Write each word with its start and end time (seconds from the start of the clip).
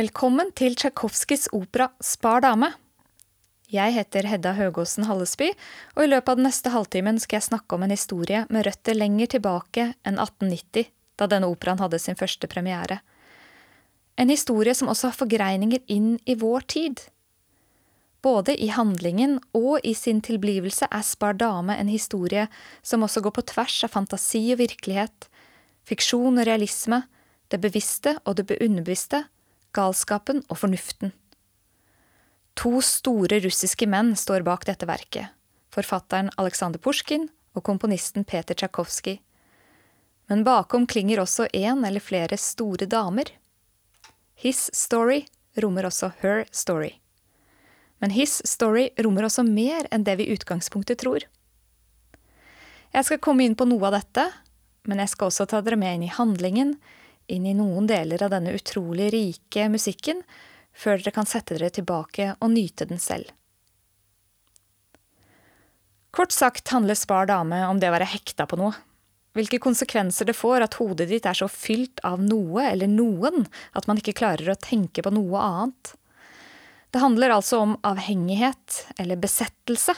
Velkommen 0.00 0.48
til 0.56 0.78
Tsjajkovskijs 0.78 1.50
opera 1.52 1.90
Spar 2.00 2.40
dame. 2.40 2.70
Jeg 3.68 3.92
heter 3.92 4.24
Hedda 4.30 4.54
Høgåsen 4.56 5.04
Hallesby, 5.04 5.50
og 5.92 6.04
i 6.04 6.08
løpet 6.08 6.30
av 6.30 6.38
den 6.38 6.46
neste 6.46 6.70
halvtimen 6.72 7.18
skal 7.20 7.36
jeg 7.36 7.48
snakke 7.50 7.76
om 7.76 7.82
en 7.84 7.92
historie 7.92 8.46
med 8.48 8.64
røtter 8.64 8.96
lenger 8.96 9.28
tilbake 9.34 9.82
enn 10.08 10.16
1890, 10.16 10.86
da 11.20 11.26
denne 11.28 11.50
operaen 11.52 11.82
hadde 11.82 12.00
sin 12.00 12.16
første 12.16 12.48
premiere. 12.48 13.02
En 14.16 14.32
historie 14.32 14.72
som 14.78 14.88
også 14.88 15.10
har 15.10 15.18
forgreininger 15.18 15.82
inn 15.92 16.14
i 16.24 16.36
vår 16.40 16.64
tid. 16.72 17.02
Både 18.24 18.54
i 18.56 18.70
handlingen 18.72 19.36
og 19.58 19.84
i 19.84 19.92
sin 19.98 20.22
tilblivelse 20.24 20.88
er 20.88 21.04
Spar 21.04 21.36
dame 21.36 21.76
en 21.76 21.90
historie 21.92 22.46
som 22.80 23.04
også 23.04 23.20
går 23.26 23.36
på 23.36 23.44
tvers 23.52 23.76
av 23.84 23.92
fantasi 23.98 24.46
og 24.54 24.62
virkelighet, 24.62 25.28
fiksjon 25.84 26.40
og 26.40 26.48
realisme, 26.48 27.02
det 27.52 27.60
bevisste 27.60 28.16
og 28.24 28.40
det 28.40 28.48
underbevisste, 28.62 29.26
galskapen 29.76 30.42
og 30.48 30.58
fornuften. 30.62 31.12
To 32.60 32.80
store 32.84 33.40
russiske 33.44 33.86
menn 33.88 34.12
står 34.18 34.44
bak 34.46 34.66
dette 34.68 34.88
verket, 34.88 35.30
forfatteren 35.72 36.32
Aleksandr 36.40 36.82
Pusjkin 36.82 37.28
og 37.56 37.64
komponisten 37.66 38.26
Peter 38.26 38.54
Tsjajkovskij. 38.54 39.20
Men 40.30 40.44
bakom 40.46 40.86
klinger 40.86 41.22
også 41.22 41.48
en 41.52 41.84
eller 41.84 42.02
flere 42.02 42.36
store 42.38 42.86
damer. 42.86 43.32
His 44.34 44.68
story 44.76 45.24
rommer 45.58 45.88
også 45.88 46.12
her 46.20 46.44
story. 46.52 46.92
Men 47.98 48.14
his 48.14 48.38
story 48.46 48.88
rommer 48.98 49.26
også 49.26 49.42
mer 49.44 49.88
enn 49.90 50.04
det 50.06 50.16
vi 50.20 50.28
i 50.28 50.36
utgangspunktet 50.36 51.02
tror. 51.02 51.26
Jeg 52.90 53.06
skal 53.06 53.20
komme 53.22 53.44
inn 53.44 53.56
på 53.58 53.66
noe 53.68 53.90
av 53.90 53.98
dette, 53.98 54.24
men 54.88 55.02
jeg 55.02 55.12
skal 55.12 55.30
også 55.30 55.46
ta 55.50 55.60
dere 55.62 55.78
med 55.78 55.98
inn 55.98 56.06
i 56.08 56.14
handlingen, 56.14 56.76
inn 57.30 57.46
i 57.46 57.56
noen 57.56 57.86
deler 57.90 58.22
av 58.26 58.32
denne 58.34 58.54
utrolig 58.56 59.10
rike 59.14 59.68
musikken, 59.72 60.22
før 60.76 61.00
dere 61.00 61.14
kan 61.14 61.28
sette 61.28 61.56
dere 61.56 61.70
tilbake 61.74 62.34
og 62.38 62.52
nyte 62.52 62.86
den 62.90 63.00
selv. 63.02 63.30
Kort 66.10 66.34
sagt 66.34 66.72
handler 66.74 66.98
Spar 66.98 67.28
dame 67.30 67.62
om 67.68 67.78
det 67.78 67.90
å 67.90 67.94
være 67.94 68.08
hekta 68.10 68.46
på 68.50 68.58
noe. 68.58 68.74
Hvilke 69.38 69.60
konsekvenser 69.62 70.26
det 70.26 70.34
får 70.34 70.64
at 70.64 70.74
hodet 70.80 71.06
ditt 71.12 71.26
er 71.28 71.38
så 71.38 71.46
fylt 71.46 72.02
av 72.06 72.18
noe 72.22 72.64
eller 72.66 72.90
noen 72.90 73.44
at 73.78 73.86
man 73.86 74.00
ikke 74.00 74.16
klarer 74.18 74.50
å 74.50 74.58
tenke 74.58 75.04
på 75.06 75.12
noe 75.14 75.38
annet. 75.38 75.92
Det 76.90 76.98
handler 76.98 77.36
altså 77.36 77.60
om 77.62 77.76
avhengighet, 77.86 78.80
eller 78.98 79.20
besettelse, 79.22 79.94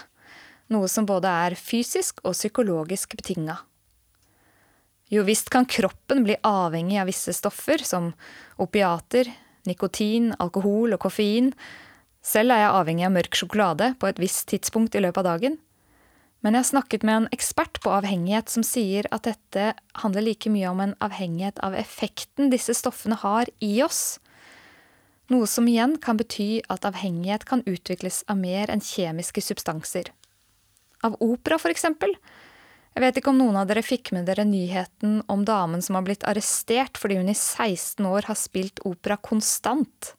noe 0.68 0.88
som 0.92 1.08
både 1.08 1.30
er 1.46 1.56
fysisk 1.56 2.20
og 2.26 2.36
psykologisk 2.36 3.16
betinga. 3.16 3.56
Jo 5.12 5.22
visst 5.28 5.50
kan 5.52 5.66
kroppen 5.68 6.24
bli 6.24 6.38
avhengig 6.40 6.96
av 7.00 7.10
visse 7.10 7.34
stoffer, 7.36 7.82
som 7.84 8.14
opiater, 8.56 9.28
nikotin, 9.68 10.30
alkohol 10.40 10.96
og 10.96 11.02
koffein. 11.04 11.50
Selv 12.24 12.54
er 12.54 12.62
jeg 12.62 12.78
avhengig 12.78 13.04
av 13.04 13.12
mørk 13.18 13.36
sjokolade 13.36 13.90
på 14.00 14.08
et 14.08 14.22
visst 14.22 14.46
tidspunkt 14.48 14.96
i 14.96 15.02
løpet 15.04 15.20
av 15.20 15.34
dagen. 15.34 15.58
Men 16.42 16.56
jeg 16.56 16.64
har 16.64 16.70
snakket 16.70 17.04
med 17.06 17.16
en 17.16 17.28
ekspert 17.34 17.78
på 17.84 17.92
avhengighet 17.92 18.50
som 18.50 18.64
sier 18.66 19.06
at 19.14 19.28
dette 19.28 19.68
handler 20.00 20.24
like 20.26 20.50
mye 20.50 20.70
om 20.72 20.80
en 20.82 20.96
avhengighet 21.04 21.60
av 21.62 21.76
effekten 21.78 22.50
disse 22.50 22.74
stoffene 22.74 23.20
har 23.20 23.52
i 23.62 23.76
oss. 23.84 24.16
Noe 25.30 25.46
som 25.46 25.68
igjen 25.70 25.98
kan 26.02 26.18
bety 26.18 26.64
at 26.72 26.88
avhengighet 26.88 27.44
kan 27.46 27.62
utvikles 27.68 28.24
av 28.32 28.40
mer 28.40 28.72
enn 28.72 28.82
kjemiske 28.82 29.44
substanser. 29.44 30.10
Av 31.06 31.14
opera, 31.20 31.60
for 31.62 31.70
eksempel. 31.70 32.16
Jeg 32.92 33.04
vet 33.06 33.18
ikke 33.18 33.32
om 33.32 33.38
noen 33.40 33.56
av 33.56 33.68
dere 33.70 33.84
fikk 33.84 34.10
med 34.12 34.26
dere 34.28 34.44
nyheten 34.44 35.22
om 35.32 35.46
damen 35.48 35.80
som 35.84 35.96
har 35.96 36.04
blitt 36.04 36.26
arrestert 36.28 36.98
fordi 37.00 37.16
hun 37.22 37.30
i 37.32 37.36
16 37.36 38.04
år 38.04 38.28
har 38.28 38.36
spilt 38.36 38.82
opera 38.88 39.16
konstant. 39.16 40.12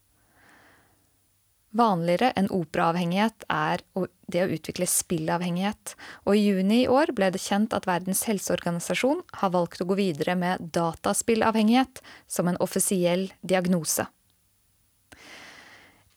Vanligere 1.74 2.30
enn 2.38 2.50
operaavhengighet 2.54 3.46
er 3.50 3.82
det 4.30 4.42
å 4.44 4.50
utvikle 4.54 4.86
spillavhengighet, 4.86 5.94
og 6.22 6.36
i 6.36 6.44
juni 6.44 6.84
i 6.84 6.90
år 6.90 7.10
ble 7.18 7.32
det 7.34 7.42
kjent 7.42 7.74
at 7.74 7.88
Verdens 7.90 8.22
helseorganisasjon 8.28 9.24
har 9.40 9.54
valgt 9.54 9.82
å 9.82 9.88
gå 9.90 9.96
videre 9.98 10.36
med 10.38 10.68
dataspillavhengighet 10.74 11.98
som 12.30 12.50
en 12.50 12.60
offisiell 12.62 13.26
diagnose. 13.42 14.06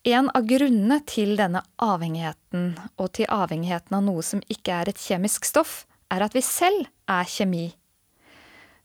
En 0.06 0.30
av 0.30 0.46
grunnene 0.46 1.00
til 1.10 1.34
denne 1.40 1.64
avhengigheten, 1.82 2.70
og 2.94 3.10
til 3.18 3.26
avhengigheten 3.26 3.98
av 3.98 4.06
noe 4.06 4.22
som 4.22 4.42
ikke 4.46 4.78
er 4.78 4.92
et 4.92 5.02
kjemisk 5.02 5.48
stoff, 5.48 5.87
er 6.12 6.24
at 6.24 6.34
vi 6.36 6.42
selv 6.44 6.88
er 7.10 7.28
kjemi. 7.28 7.68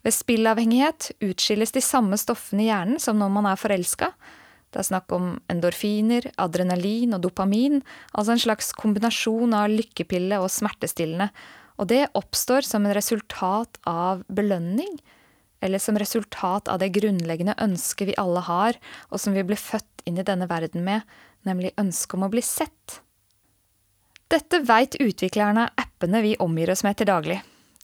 Ved 0.03 0.16
spillavhengighet 0.16 1.13
utskilles 1.23 1.72
de 1.72 1.84
samme 1.84 2.19
stoffene 2.19 2.66
i 2.66 2.69
hjernen 2.69 3.00
som 3.00 3.19
når 3.19 3.31
man 3.38 3.47
er 3.47 3.59
forelska. 3.59 4.11
Det 4.73 4.81
er 4.81 4.89
snakk 4.89 5.13
om 5.16 5.35
endorfiner, 5.53 6.28
adrenalin 6.41 7.16
og 7.16 7.23
dopamin, 7.23 7.79
altså 8.11 8.34
en 8.34 8.41
slags 8.41 8.73
kombinasjon 8.75 9.53
av 9.56 9.72
lykkepille 9.72 10.39
og 10.41 10.51
smertestillende, 10.51 11.29
og 11.78 11.89
det 11.89 12.07
oppstår 12.17 12.66
som 12.66 12.85
en 12.85 12.95
resultat 12.97 13.79
av 13.90 14.25
belønning, 14.34 14.97
eller 15.63 15.79
som 15.79 15.97
resultat 15.97 16.67
av 16.67 16.81
det 16.81 16.91
grunnleggende 16.97 17.55
ønsket 17.63 18.11
vi 18.11 18.19
alle 18.19 18.44
har, 18.44 18.78
og 19.09 19.22
som 19.22 19.38
vi 19.38 19.45
ble 19.47 19.57
født 19.57 20.03
inn 20.09 20.19
i 20.19 20.28
denne 20.28 20.50
verden 20.50 20.84
med, 20.84 21.05
nemlig 21.47 21.72
ønsket 21.79 22.17
om 22.17 22.28
å 22.28 22.34
bli 22.34 22.44
sett. 22.44 23.00
Dette 24.34 24.64
veit 24.66 24.96
utviklerne 24.98 25.68
appene 25.78 26.24
vi 26.24 26.32
omgir 26.42 26.72
oss 26.74 26.82
med 26.82 26.98
til 26.98 27.06
daglig. 27.06 27.36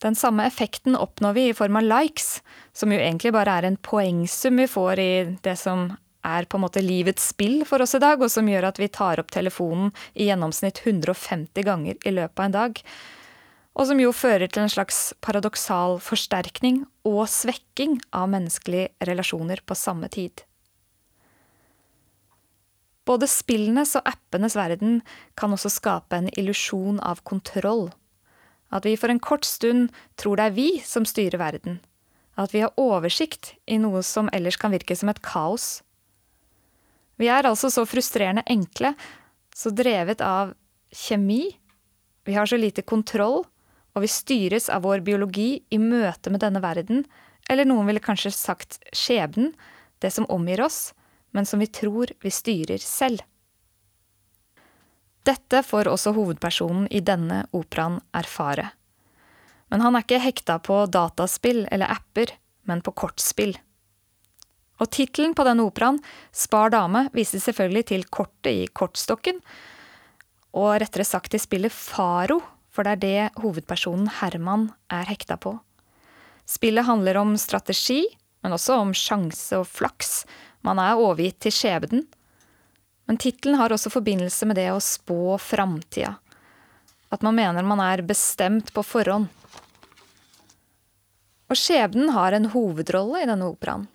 Den 0.02 0.16
samme 0.18 0.48
effekten 0.48 0.96
oppnår 0.98 1.36
vi 1.36 1.44
i 1.46 1.54
form 1.54 1.76
av 1.78 1.86
likes, 1.86 2.40
som 2.74 2.90
jo 2.90 2.98
egentlig 2.98 3.30
bare 3.36 3.54
er 3.60 3.68
en 3.68 3.76
poengsum 3.78 4.58
vi 4.58 4.66
får 4.66 4.98
i 4.98 5.12
det 5.44 5.54
som 5.60 5.92
er 6.26 6.48
på 6.50 6.58
en 6.58 6.64
måte 6.64 6.82
livets 6.82 7.28
spill 7.30 7.62
for 7.68 7.84
oss 7.84 7.94
i 7.94 8.02
dag, 8.02 8.18
og 8.18 8.32
som 8.34 8.50
gjør 8.50 8.66
at 8.66 8.82
vi 8.82 8.90
tar 8.90 9.22
opp 9.22 9.30
telefonen 9.30 9.94
i 10.18 10.26
gjennomsnitt 10.26 10.82
150 10.82 11.68
ganger 11.70 12.02
i 12.02 12.16
løpet 12.18 12.42
av 12.42 12.48
en 12.48 12.58
dag. 12.58 12.82
Og 13.78 13.86
som 13.86 14.02
jo 14.02 14.10
fører 14.10 14.50
til 14.50 14.64
en 14.64 14.74
slags 14.74 15.12
paradoksal 15.22 16.00
forsterkning 16.02 16.82
og 17.06 17.28
svekking 17.30 18.00
av 18.10 18.26
menneskelige 18.34 18.90
relasjoner 19.06 19.62
på 19.62 19.78
samme 19.78 20.10
tid. 20.10 20.42
Både 23.10 23.26
spillenes 23.26 23.96
og 23.98 24.06
appenes 24.06 24.54
verden 24.54 25.00
kan 25.38 25.50
også 25.50 25.72
skape 25.72 26.14
en 26.20 26.30
illusjon 26.38 27.00
av 27.02 27.24
kontroll. 27.26 27.88
At 28.70 28.86
vi 28.86 28.94
for 28.94 29.10
en 29.10 29.18
kort 29.18 29.48
stund 29.48 29.88
tror 30.20 30.38
det 30.38 30.46
er 30.46 30.54
vi 30.54 30.68
som 30.86 31.06
styrer 31.08 31.40
verden. 31.42 31.80
At 32.38 32.54
vi 32.54 32.62
har 32.62 32.76
oversikt 32.78 33.56
i 33.66 33.80
noe 33.82 34.04
som 34.06 34.30
ellers 34.32 34.60
kan 34.60 34.70
virke 34.70 34.94
som 34.96 35.10
et 35.10 35.22
kaos. 35.26 35.80
Vi 37.18 37.26
er 37.28 37.48
altså 37.48 37.68
så 37.72 37.82
frustrerende 37.84 38.46
enkle, 38.48 38.94
så 39.50 39.74
drevet 39.74 40.22
av 40.24 40.54
kjemi. 40.94 41.50
Vi 42.24 42.36
har 42.38 42.46
så 42.46 42.56
lite 42.56 42.86
kontroll, 42.86 43.42
og 43.90 44.06
vi 44.06 44.08
styres 44.08 44.70
av 44.70 44.86
vår 44.86 45.02
biologi 45.04 45.64
i 45.68 45.82
møte 45.82 46.30
med 46.30 46.44
denne 46.46 46.62
verden, 46.62 47.02
eller 47.50 47.66
noen 47.66 47.90
ville 47.90 48.02
kanskje 48.04 48.30
sagt 48.32 48.78
skjebnen, 48.94 49.50
det 50.00 50.14
som 50.14 50.28
omgir 50.32 50.62
oss, 50.64 50.94
men 51.30 51.46
som 51.46 51.62
vi 51.62 51.66
tror 51.66 52.12
vi 52.20 52.30
styrer 52.30 52.82
selv. 52.82 53.22
Dette 55.26 55.62
får 55.62 55.90
også 55.90 56.14
hovedpersonen 56.16 56.86
i 56.90 57.02
denne 57.04 57.44
operaen 57.56 58.00
erfare. 58.16 58.70
Men 59.70 59.84
han 59.84 59.96
er 59.96 60.06
ikke 60.06 60.22
hekta 60.24 60.58
på 60.64 60.84
dataspill 60.90 61.66
eller 61.70 61.92
apper, 61.92 62.32
men 62.66 62.80
på 62.82 62.94
kortspill. 62.96 63.54
Og 64.80 64.88
tittelen 64.88 65.34
på 65.36 65.44
denne 65.44 65.66
operaen, 65.68 66.00
Spar 66.32 66.72
dame, 66.72 67.06
viser 67.12 67.42
selvfølgelig 67.42 67.86
til 67.92 68.06
kortet 68.08 68.64
i 68.64 68.68
kortstokken, 68.72 69.42
og 70.56 70.80
rettere 70.82 71.06
sagt 71.06 71.30
til 71.34 71.42
spillet 71.42 71.74
Faro, 71.74 72.40
for 72.72 72.86
det 72.86 72.96
er 72.96 73.02
det 73.04 73.42
hovedpersonen 73.42 74.08
Herman 74.20 74.70
er 74.90 75.06
hekta 75.10 75.36
på. 75.38 75.58
Spillet 76.48 76.88
handler 76.88 77.20
om 77.20 77.36
strategi, 77.38 78.02
men 78.40 78.56
også 78.56 78.78
om 78.80 78.94
sjanse 78.96 79.58
og 79.60 79.68
flaks, 79.68 80.24
man 80.66 80.80
er 80.80 81.00
overgitt 81.00 81.40
til 81.44 81.54
skjebnen. 81.54 82.06
Men 83.08 83.18
tittelen 83.20 83.58
har 83.58 83.72
også 83.72 83.92
forbindelse 83.92 84.46
med 84.48 84.58
det 84.60 84.68
å 84.72 84.80
spå 84.84 85.36
framtida. 85.42 86.14
At 87.10 87.24
man 87.26 87.34
mener 87.34 87.66
man 87.66 87.82
er 87.82 88.04
bestemt 88.06 88.70
på 88.74 88.84
forhånd. 88.86 89.26
Og 91.50 91.58
skjebnen 91.58 92.12
har 92.14 92.36
en 92.36 92.52
hovedrolle 92.52 93.24
i 93.24 93.26
denne 93.26 93.48
operaen. 93.50 93.88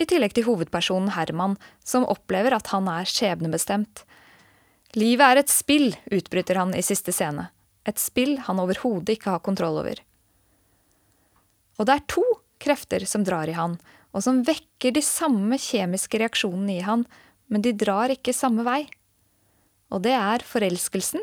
I 0.00 0.06
tillegg 0.08 0.32
til 0.36 0.46
hovedpersonen 0.46 1.10
Herman, 1.12 1.56
som 1.84 2.06
opplever 2.08 2.54
at 2.56 2.70
han 2.72 2.86
er 2.88 3.08
skjebnebestemt. 3.08 4.04
Livet 4.96 5.26
er 5.26 5.40
et 5.42 5.52
spill, 5.52 5.90
utbryter 6.08 6.60
han 6.60 6.72
i 6.78 6.84
siste 6.86 7.12
scene. 7.12 7.48
Et 7.84 7.98
spill 8.00 8.38
han 8.46 8.62
overhodet 8.62 9.16
ikke 9.16 9.34
har 9.34 9.42
kontroll 9.44 9.80
over. 9.82 10.00
Og 11.80 11.88
det 11.88 11.96
er 11.96 12.08
to 12.14 12.24
krefter 12.60 13.06
som 13.08 13.24
drar 13.26 13.50
i 13.50 13.56
han, 13.56 13.78
og 14.10 14.24
som 14.24 14.42
vekker 14.46 14.94
de 14.96 15.02
samme 15.04 15.58
kjemiske 15.60 16.20
reaksjonene 16.20 16.76
i 16.78 16.84
han, 16.86 17.06
men 17.50 17.64
de 17.64 17.74
drar 17.74 18.12
ikke 18.12 18.34
samme 18.36 18.66
vei. 18.66 18.84
Og 19.90 20.02
det 20.04 20.14
er 20.14 20.46
forelskelsen 20.46 21.22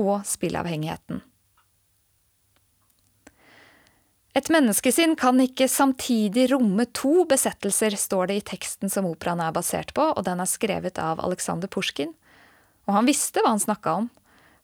og 0.00 0.22
spillavhengigheten. 0.28 1.20
Et 4.32 4.48
menneskesinn 4.48 5.12
kan 5.20 5.36
ikke 5.44 5.68
samtidig 5.68 6.46
romme 6.54 6.86
to 6.96 7.26
besettelser, 7.28 7.98
står 8.00 8.30
det 8.30 8.38
i 8.38 8.44
teksten 8.54 8.88
som 8.88 9.04
operaen 9.10 9.42
er 9.44 9.52
basert 9.52 9.92
på, 9.92 10.06
og 10.08 10.24
den 10.24 10.40
er 10.40 10.48
skrevet 10.48 10.96
av 10.96 11.20
Aleksandr 11.20 11.68
Pusjkin. 11.68 12.14
Og 12.88 12.96
han 12.96 13.08
visste 13.08 13.44
hva 13.44 13.52
han 13.52 13.60
snakka 13.60 13.98
om, 14.00 14.08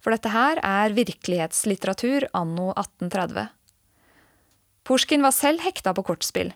for 0.01 0.15
dette 0.15 0.33
her 0.33 0.61
er 0.65 0.97
virkelighetslitteratur 0.97 2.31
anno 2.33 2.71
1830. 2.73 3.45
Pusjkin 4.89 5.21
var 5.23 5.35
selv 5.37 5.61
hekta 5.61 5.93
på 5.93 6.03
kortspill. 6.09 6.55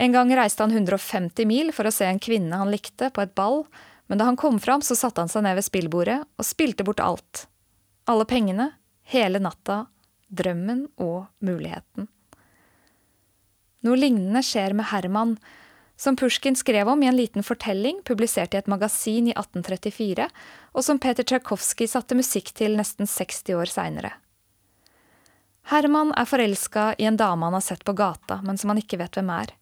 En 0.00 0.14
gang 0.14 0.30
reiste 0.32 0.64
han 0.64 0.72
150 0.72 1.44
mil 1.44 1.72
for 1.76 1.84
å 1.84 1.92
se 1.92 2.06
en 2.08 2.22
kvinne 2.22 2.56
han 2.56 2.72
likte, 2.72 3.10
på 3.12 3.20
et 3.20 3.34
ball, 3.36 3.66
men 4.08 4.20
da 4.20 4.28
han 4.28 4.38
kom 4.40 4.56
fram, 4.60 4.80
så 4.80 4.96
satte 4.96 5.20
han 5.20 5.28
seg 5.28 5.44
ned 5.44 5.58
ved 5.58 5.66
spillbordet 5.68 6.22
og 6.24 6.48
spilte 6.48 6.86
bort 6.86 7.02
alt. 7.04 7.44
Alle 8.08 8.24
pengene, 8.28 8.70
hele 9.12 9.40
natta, 9.40 9.84
drømmen 10.32 10.86
og 10.96 11.26
muligheten. 11.44 12.08
Noe 13.84 14.00
lignende 14.00 14.40
skjer 14.40 14.72
med 14.72 14.88
Herman, 14.88 15.36
som 16.00 16.16
Pushkin 16.16 16.56
skrev 16.56 16.88
om 16.88 17.02
i 17.04 17.08
en 17.10 17.16
liten 17.20 17.44
fortelling 17.44 18.00
publisert 18.08 18.56
i 18.56 18.62
et 18.62 18.70
magasin 18.70 19.28
i 19.28 19.36
1834, 19.36 20.30
og 20.72 20.84
som 20.88 20.98
Peter 20.98 21.24
Tsjajkovskij 21.26 21.92
satte 21.92 22.16
musikk 22.16 22.54
til 22.56 22.80
nesten 22.80 23.06
60 23.06 23.60
år 23.60 23.70
seinere. 23.70 24.16
Herman 25.70 26.12
er 26.18 26.28
forelska 26.28 26.92
i 26.98 27.06
en 27.08 27.16
dame 27.16 27.46
han 27.48 27.56
har 27.56 27.64
sett 27.64 27.84
på 27.84 27.94
gata, 27.96 28.40
men 28.44 28.58
som 28.60 28.72
han 28.72 28.80
ikke 28.82 28.98
vet 29.00 29.16
hvem 29.16 29.30
er. 29.32 29.54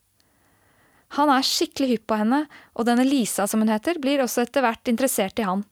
Han 1.19 1.31
er 1.31 1.45
skikkelig 1.47 1.91
hypp 1.93 2.07
på 2.11 2.19
henne, 2.23 2.45
og 2.75 2.89
denne 2.89 3.05
Lisa, 3.07 3.47
som 3.47 3.63
hun 3.63 3.71
heter, 3.71 4.01
blir 4.03 4.23
også 4.25 4.47
etter 4.47 4.65
hvert 4.65 4.89
interessert 4.89 5.39
i 5.39 5.47
han. 5.47 5.67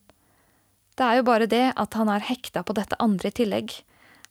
Det 0.94 1.06
er 1.06 1.20
jo 1.20 1.26
bare 1.26 1.48
det 1.48 1.66
at 1.80 1.96
han 1.96 2.10
er 2.12 2.26
hekta 2.28 2.62
på 2.66 2.76
dette 2.76 2.98
andre 3.00 3.32
i 3.32 3.36
tillegg, 3.40 3.72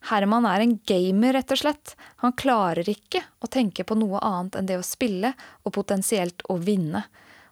Herman 0.08 0.46
er 0.48 0.64
en 0.64 0.78
gamer, 0.88 1.34
rett 1.36 1.52
og 1.52 1.60
slett. 1.60 1.94
Han 2.24 2.32
klarer 2.32 2.88
ikke 2.88 3.22
å 3.44 3.50
tenke 3.52 3.84
på 3.84 3.98
noe 3.98 4.20
annet 4.24 4.56
enn 4.56 4.70
det 4.70 4.78
å 4.80 4.86
spille 4.86 5.34
og 5.64 5.74
potensielt 5.76 6.44
å 6.48 6.56
vinne, 6.60 7.04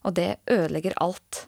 og 0.06 0.16
det 0.16 0.38
ødelegger 0.48 0.96
alt. 1.04 1.44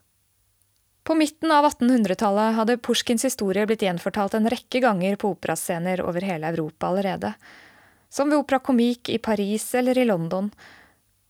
På 1.11 1.15
midten 1.19 1.51
av 1.51 1.65
1800-tallet 1.67 2.55
hadde 2.55 2.77
Pusjkins 2.79 3.25
historie 3.27 3.65
blitt 3.67 3.83
gjenfortalt 3.83 4.37
en 4.39 4.45
rekke 4.47 4.79
ganger 4.79 5.17
på 5.19 5.33
operascener 5.35 5.99
over 6.07 6.23
hele 6.23 6.53
Europa 6.53 6.87
allerede, 6.87 7.33
som 8.07 8.29
ved 8.31 8.39
Opera 8.39 8.61
Comique 8.63 9.11
i 9.11 9.19
Paris 9.19 9.65
eller 9.75 9.99
i 9.99 10.05
London, 10.07 10.53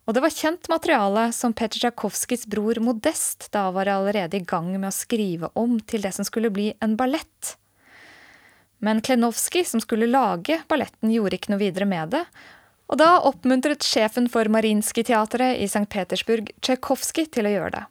og 0.05 0.13
det 0.13 0.21
var 0.21 0.35
kjent 0.37 0.69
materiale 0.69 1.23
som 1.33 1.55
Petr 1.57 1.81
Tsjajkovskijs 1.81 2.45
bror 2.53 2.77
Modest 2.85 3.47
da 3.57 3.63
var 3.73 3.89
allerede 3.89 4.37
i 4.37 4.45
gang 4.45 4.69
med 4.75 4.91
å 4.91 4.93
skrive 4.93 5.49
om 5.57 5.79
til 5.81 6.05
det 6.05 6.13
som 6.13 6.29
skulle 6.29 6.51
bli 6.53 6.67
en 6.85 6.99
ballett. 7.01 7.55
Men 8.85 9.01
Klenovskij, 9.01 9.65
som 9.65 9.81
skulle 9.81 10.11
lage 10.11 10.59
balletten, 10.69 11.09
gjorde 11.15 11.39
ikke 11.39 11.55
noe 11.55 11.63
videre 11.63 11.89
med 11.89 12.13
det. 12.19 12.27
Og 12.93 13.01
da 13.01 13.15
oppmuntret 13.33 13.81
sjefen 13.81 14.29
for 14.29 14.53
Marinskij-teatret 14.53 15.57
i 15.57 15.71
St. 15.73 15.87
Petersburg 15.89 16.53
Tsjajkovskij 16.61 17.31
til 17.33 17.49
å 17.49 17.55
gjøre 17.55 17.73
det. 17.79 17.83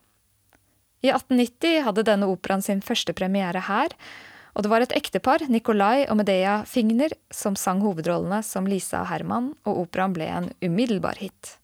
I 1.01 1.11
1890 1.13 1.85
hadde 1.85 2.03
denne 2.07 2.27
operaen 2.27 2.63
sin 2.65 2.81
første 2.83 3.15
premiere 3.15 3.61
her, 3.69 3.95
og 4.57 4.65
det 4.65 4.71
var 4.71 4.83
et 4.83 4.95
ektepar, 4.97 5.45
Nikolai 5.47 6.03
og 6.09 6.17
Medea 6.19 6.63
Figner, 6.67 7.13
som 7.31 7.55
sang 7.55 7.79
hovedrollene 7.85 8.41
som 8.43 8.67
Lisa 8.67 9.05
og 9.05 9.11
Herman, 9.11 9.53
og 9.63 9.85
operaen 9.85 10.15
ble 10.17 10.27
en 10.27 10.49
umiddelbar 10.65 11.21
hit. 11.21 11.55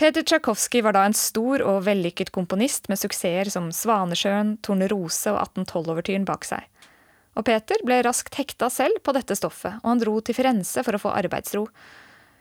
Peter 0.00 0.24
Tsjajkovskij 0.24 0.82
var 0.82 0.96
da 0.96 1.04
en 1.04 1.16
stor 1.16 1.60
og 1.60 1.82
vellykket 1.84 2.32
komponist 2.32 2.88
med 2.88 2.96
suksesser 2.96 3.50
som 3.52 3.66
Svanesjøen, 3.68 4.54
Tornerose 4.64 5.32
og 5.32 5.42
1812-overtyren 5.42 6.24
bak 6.28 6.46
seg. 6.48 6.64
Og 7.36 7.44
Peter 7.46 7.80
ble 7.84 8.00
raskt 8.06 8.38
hekta 8.40 8.70
selv 8.72 9.02
på 9.04 9.12
dette 9.12 9.36
stoffet, 9.36 9.76
og 9.82 9.90
han 9.92 10.00
dro 10.00 10.14
til 10.24 10.36
Firenze 10.36 10.84
for 10.86 10.96
å 10.96 11.02
få 11.02 11.12
arbeidsro. 11.12 11.66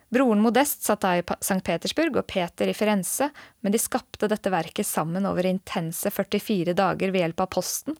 Broren 0.09 0.41
Modest 0.41 0.83
satt 0.83 1.03
da 1.05 1.13
i 1.19 1.23
St. 1.39 1.61
Petersburg 1.65 2.17
og 2.17 2.27
Peter 2.29 2.69
i 2.69 2.73
Firenze, 2.73 3.29
men 3.61 3.73
de 3.73 3.81
skapte 3.81 4.29
dette 4.29 4.49
verket 4.49 4.87
sammen 4.89 5.27
over 5.29 5.45
intense 5.45 6.09
44 6.09 6.73
dager 6.77 7.13
ved 7.13 7.23
hjelp 7.23 7.45
av 7.45 7.51
posten, 7.53 7.97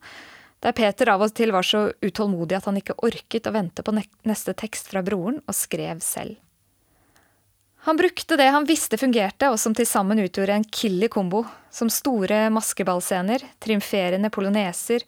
der 0.60 0.76
Peter 0.76 1.14
av 1.14 1.24
og 1.24 1.32
til 1.38 1.54
var 1.56 1.64
så 1.64 1.86
utålmodig 2.04 2.58
at 2.58 2.68
han 2.68 2.80
ikke 2.82 2.98
orket 3.06 3.48
å 3.48 3.56
vente 3.56 3.86
på 3.86 3.94
neste 3.96 4.56
tekst 4.58 4.90
fra 4.92 5.04
broren, 5.06 5.40
og 5.46 5.56
skrev 5.56 6.02
selv. 6.04 6.36
Han 7.88 7.96
brukte 7.96 8.36
det 8.36 8.50
han 8.52 8.68
visste 8.68 9.00
fungerte, 9.00 9.48
og 9.54 9.60
som 9.62 9.72
til 9.78 9.88
sammen 9.88 10.20
utgjorde 10.20 10.58
en 10.58 10.68
killer 10.68 11.08
kombo, 11.14 11.46
som 11.72 11.88
store 11.94 12.50
maskeballscener, 12.52 13.46
triumferende 13.64 14.34
poloneser, 14.34 15.06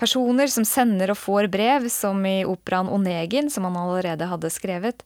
Personer 0.00 0.48
som 0.48 0.64
sender 0.64 1.12
og 1.12 1.18
får 1.20 1.50
brev, 1.52 1.90
som 1.92 2.22
i 2.24 2.40
operaen 2.48 2.88
Onegin, 2.88 3.50
som 3.52 3.66
han 3.68 3.76
allerede 3.76 4.30
hadde 4.30 4.48
skrevet. 4.52 5.04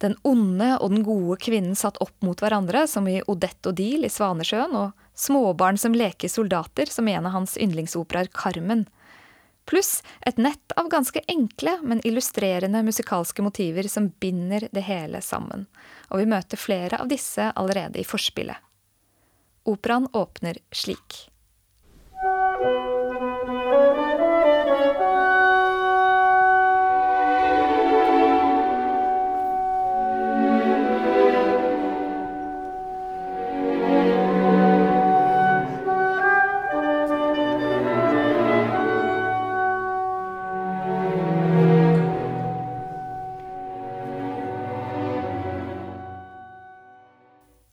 Den 0.00 0.16
onde 0.24 0.72
og 0.80 0.94
den 0.94 1.02
gode 1.04 1.36
kvinnen 1.44 1.76
satt 1.76 1.98
opp 2.00 2.16
mot 2.24 2.40
hverandre, 2.40 2.86
som 2.88 3.08
i 3.08 3.20
Odette 3.28 3.68
og 3.68 3.76
Deal 3.76 4.06
i 4.06 4.12
Svanesjøen, 4.12 4.72
og 4.72 5.18
småbarn 5.18 5.76
som 5.80 5.96
leker 5.96 6.32
soldater, 6.32 6.88
som 6.88 7.08
en 7.08 7.28
av 7.28 7.36
hans 7.36 7.58
yndlingsoperaer 7.60 8.30
Carmen. 8.32 8.86
Pluss 9.68 10.00
et 10.26 10.40
nett 10.40 10.72
av 10.80 10.88
ganske 10.90 11.20
enkle, 11.28 11.76
men 11.84 12.00
illustrerende 12.06 12.82
musikalske 12.82 13.44
motiver 13.44 13.86
som 13.92 14.08
binder 14.24 14.66
det 14.72 14.86
hele 14.88 15.20
sammen. 15.22 15.68
Og 16.08 16.24
vi 16.24 16.30
møter 16.32 16.58
flere 16.58 16.98
av 16.98 17.12
disse 17.12 17.52
allerede 17.52 18.00
i 18.00 18.06
forspillet. 18.08 18.56
Operaen 19.68 20.08
åpner 20.16 20.58
slik. 20.72 21.26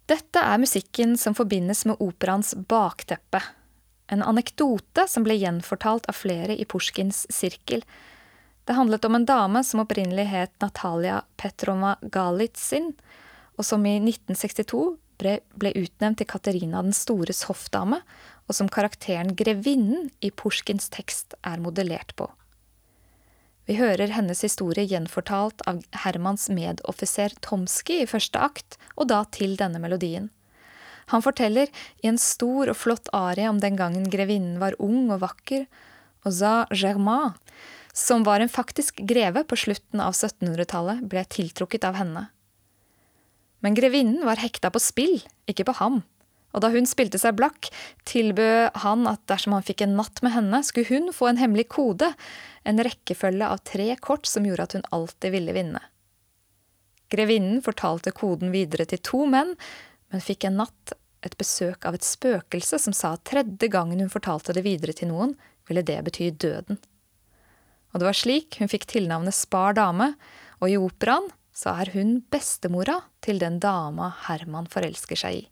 Dette 0.08 0.40
er 0.40 0.60
musikken 0.62 1.18
som 1.20 1.36
forbindes 1.36 1.84
med 1.86 2.00
operaens 2.00 2.54
bakteppe. 2.56 3.42
En 4.08 4.24
anekdote 4.24 5.04
som 5.12 5.26
ble 5.26 5.36
gjenfortalt 5.36 6.08
av 6.08 6.16
flere 6.16 6.56
i 6.56 6.64
Pusjkins 6.64 7.26
sirkel. 7.34 7.84
Det 8.64 8.78
handlet 8.78 9.04
om 9.04 9.18
en 9.18 9.28
dame 9.28 9.64
som 9.68 9.84
opprinnelig 9.84 10.30
het 10.32 10.54
Natalia 10.64 11.26
Petrova 11.36 11.98
Galitsin, 12.02 12.94
og 13.60 13.68
som 13.68 13.84
i 13.84 13.98
1962 14.00 14.86
ble, 15.20 15.38
ble 15.60 15.74
utnevnt 15.76 16.22
til 16.22 16.30
Katerina 16.32 16.86
den 16.86 16.96
stores 16.96 17.44
hoffdame, 17.50 18.00
og 18.48 18.56
som 18.56 18.72
karakteren 18.72 19.36
Grevinnen 19.36 20.08
i 20.24 20.32
Pusjkins 20.32 20.88
tekst 20.94 21.36
er 21.44 21.60
modellert 21.60 22.16
på. 22.16 22.30
Vi 23.68 23.76
hører 23.76 24.14
hennes 24.16 24.40
historie 24.46 24.86
gjenfortalt 24.88 25.62
av 25.68 25.82
Hermans 26.06 26.48
medoffiser 26.48 27.36
Tomski 27.44 28.02
i 28.04 28.08
første 28.08 28.40
akt, 28.40 28.78
og 28.96 29.10
da 29.12 29.26
til 29.36 29.58
denne 29.60 29.82
melodien. 29.84 30.30
Han 31.12 31.24
forteller 31.24 31.68
i 32.04 32.08
en 32.08 32.20
stor 32.20 32.72
og 32.72 32.80
flott 32.80 33.12
arie 33.16 33.48
om 33.52 33.60
den 33.64 33.76
gangen 33.80 34.08
grevinnen 34.12 34.58
var 34.64 34.76
ung 34.80 35.12
og 35.12 35.22
vakker, 35.24 35.68
og 36.24 36.34
Za 36.36 36.56
Germain, 36.72 37.36
som 37.92 38.24
var 38.28 38.44
en 38.44 38.52
faktisk 38.52 39.02
greve 39.08 39.44
på 39.48 39.60
slutten 39.60 40.04
av 40.04 40.16
1700-tallet, 40.16 41.04
ble 41.08 41.24
tiltrukket 41.28 41.88
av 41.88 42.00
henne. 42.00 42.28
Men 43.64 43.76
grevinnen 43.76 44.24
var 44.28 44.40
hekta 44.40 44.72
på 44.72 44.84
spill, 44.84 45.20
ikke 45.50 45.68
på 45.68 45.80
ham 45.80 46.04
og 46.58 46.64
da 46.64 46.72
hun 46.74 46.90
spilte 46.90 47.20
seg 47.22 47.36
blakk, 47.38 47.70
tilbød 48.10 48.80
han 48.82 49.06
at 49.10 49.22
dersom 49.30 49.54
han 49.54 49.66
fikk 49.66 49.84
en 49.86 49.94
natt 50.00 50.24
med 50.26 50.34
henne, 50.34 50.64
skulle 50.66 50.90
hun 50.90 51.14
få 51.14 51.30
en 51.30 51.38
hemmelig 51.38 51.68
kode, 51.76 52.10
en 52.66 52.82
rekkefølge 52.82 53.46
av 53.46 53.62
tre 53.62 53.92
kort 54.02 54.26
som 54.26 54.48
gjorde 54.48 54.66
at 54.66 54.78
hun 54.80 54.88
alltid 54.98 55.36
ville 55.38 55.54
vinne. 55.54 55.84
Grevinnen 57.14 57.62
fortalte 57.64 58.12
koden 58.12 58.50
videre 58.52 58.88
til 58.90 59.04
to 59.06 59.28
menn, 59.30 59.54
men 60.10 60.24
fikk 60.24 60.48
en 60.50 60.58
natt 60.64 60.98
et 61.26 61.38
besøk 61.38 61.86
av 61.86 61.98
et 61.98 62.06
spøkelse 62.06 62.80
som 62.82 62.96
sa 62.96 63.14
at 63.16 63.26
tredje 63.28 63.70
gangen 63.72 64.02
hun 64.02 64.12
fortalte 64.12 64.56
det 64.58 64.66
videre 64.66 64.96
til 64.98 65.12
noen, 65.12 65.36
ville 65.70 65.86
det 65.86 66.00
bety 66.08 66.32
døden. 66.32 66.80
Og 67.94 68.02
det 68.02 68.08
var 68.10 68.18
slik 68.18 68.58
hun 68.62 68.72
fikk 68.72 68.88
tilnavnet 68.90 69.36
Spar 69.36 69.78
dame, 69.78 70.14
og 70.58 70.72
i 70.72 70.80
operaen 70.80 71.30
så 71.58 71.74
er 71.82 71.94
hun 71.96 72.18
bestemora 72.34 73.00
til 73.26 73.42
den 73.42 73.62
dama 73.62 74.12
Herman 74.28 74.70
forelsker 74.70 75.20
seg 75.20 75.40
i. 75.40 75.46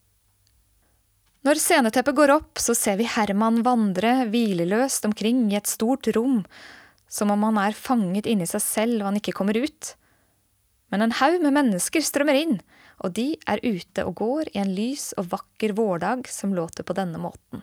Når 1.46 1.60
sceneteppet 1.62 2.16
går 2.18 2.32
opp, 2.34 2.58
så 2.58 2.74
ser 2.74 2.96
vi 2.98 3.06
Herman 3.06 3.60
vandre 3.66 4.24
hvileløst 4.32 5.06
omkring 5.06 5.44
i 5.52 5.60
et 5.60 5.70
stort 5.70 6.10
rom, 6.16 6.40
som 7.06 7.30
om 7.30 7.44
han 7.46 7.60
er 7.62 7.78
fanget 7.78 8.26
inni 8.26 8.48
seg 8.50 8.64
selv 8.66 9.04
og 9.04 9.12
han 9.12 9.20
ikke 9.20 9.36
kommer 9.38 9.60
ut. 9.62 9.92
Men 10.90 11.06
en 11.06 11.14
haug 11.20 11.38
med 11.44 11.54
mennesker 11.54 12.02
strømmer 12.02 12.40
inn, 12.40 12.58
og 12.98 13.14
de 13.14 13.28
er 13.46 13.62
ute 13.62 14.08
og 14.08 14.18
går 14.24 14.52
i 14.56 14.64
en 14.64 14.74
lys 14.74 15.12
og 15.22 15.30
vakker 15.36 15.76
vårdag 15.78 16.26
som 16.34 16.56
låter 16.58 16.88
på 16.88 16.98
denne 16.98 17.22
måten. 17.22 17.62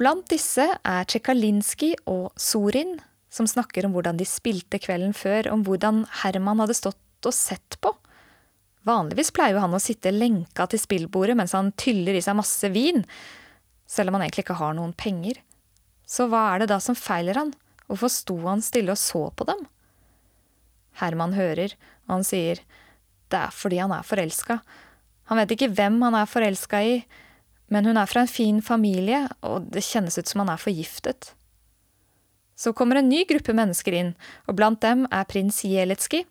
Blant 0.00 0.30
disse 0.32 0.64
er 0.64 1.04
Tsjekalinskij 1.04 1.92
og 2.08 2.30
Sorin, 2.40 2.94
som 3.28 3.44
snakker 3.44 3.84
om 3.84 3.92
hvordan 3.92 4.16
de 4.16 4.24
spilte 4.24 4.78
kvelden 4.80 5.12
før, 5.12 5.50
om 5.52 5.60
hvordan 5.66 6.06
Herman 6.22 6.62
hadde 6.62 6.76
stått 6.78 7.28
og 7.28 7.36
sett 7.36 7.76
på. 7.84 7.92
Vanligvis 8.88 9.28
pleier 9.36 9.58
jo 9.58 9.60
han 9.66 9.76
å 9.76 9.82
sitte 9.82 10.14
lenka 10.14 10.64
til 10.72 10.80
spillbordet 10.80 11.36
mens 11.36 11.52
han 11.52 11.68
tyller 11.76 12.16
i 12.16 12.24
seg 12.24 12.38
masse 12.38 12.72
vin, 12.72 13.04
selv 13.84 14.08
om 14.08 14.16
han 14.16 14.24
egentlig 14.24 14.46
ikke 14.46 14.56
har 14.62 14.72
noen 14.78 14.96
penger. 14.96 15.42
Så 16.08 16.30
hva 16.32 16.46
er 16.54 16.62
det 16.62 16.72
da 16.72 16.80
som 16.80 16.96
feiler 16.96 17.36
han, 17.36 17.52
hvorfor 17.84 18.08
sto 18.08 18.40
han 18.48 18.64
stille 18.64 18.96
og 18.96 19.02
så 19.02 19.26
på 19.36 19.50
dem? 19.52 19.66
Herman 20.96 21.36
hører, 21.36 21.76
og 22.08 22.16
han 22.16 22.24
sier 22.24 22.64
det 23.30 23.44
er 23.44 23.52
fordi 23.52 23.84
han 23.84 23.92
er 23.92 24.08
forelska. 24.08 24.62
Han 25.28 25.44
vet 25.44 25.52
ikke 25.58 25.74
hvem 25.76 26.00
han 26.08 26.16
er 26.22 26.30
forelska 26.38 26.80
i, 26.88 27.02
men 27.70 27.86
hun 27.86 27.98
er 28.00 28.08
fra 28.10 28.24
en 28.24 28.30
fin 28.30 28.58
familie, 28.62 29.22
og 29.46 29.70
det 29.70 29.84
kjennes 29.86 30.18
ut 30.18 30.28
som 30.28 30.42
han 30.42 30.50
er 30.52 30.60
forgiftet. 30.60 31.32
Så 32.58 32.74
kommer 32.76 32.98
en 32.98 33.08
ny 33.08 33.22
gruppe 33.28 33.54
mennesker 33.56 33.94
inn, 33.96 34.14
og 34.50 34.58
blant 34.58 34.82
dem 34.82 35.06
er 35.08 35.28
prins 35.30 35.62
Jeletskij, 35.64 36.26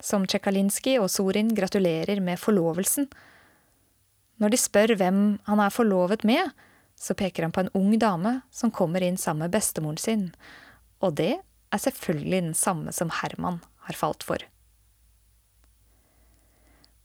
som 0.00 0.26
Tsjekalinskij 0.26 1.00
og 1.02 1.10
Sorin 1.10 1.50
gratulerer 1.56 2.22
med 2.22 2.38
forlovelsen. 2.40 3.08
Når 4.38 4.54
de 4.54 4.60
spør 4.60 4.94
hvem 5.00 5.20
han 5.48 5.62
er 5.62 5.74
forlovet 5.74 6.24
med, 6.26 6.54
så 6.94 7.16
peker 7.18 7.46
han 7.46 7.54
på 7.54 7.64
en 7.64 7.72
ung 7.74 7.98
dame 7.98 8.38
som 8.54 8.72
kommer 8.74 9.02
inn 9.02 9.18
sammen 9.18 9.46
med 9.46 9.54
bestemoren 9.54 9.98
sin, 9.98 10.28
og 11.02 11.18
det 11.18 11.34
er 11.74 11.82
selvfølgelig 11.82 12.40
den 12.40 12.54
samme 12.54 12.94
som 12.94 13.10
Herman 13.10 13.60
har 13.88 13.98
falt 13.98 14.22
for. 14.22 14.38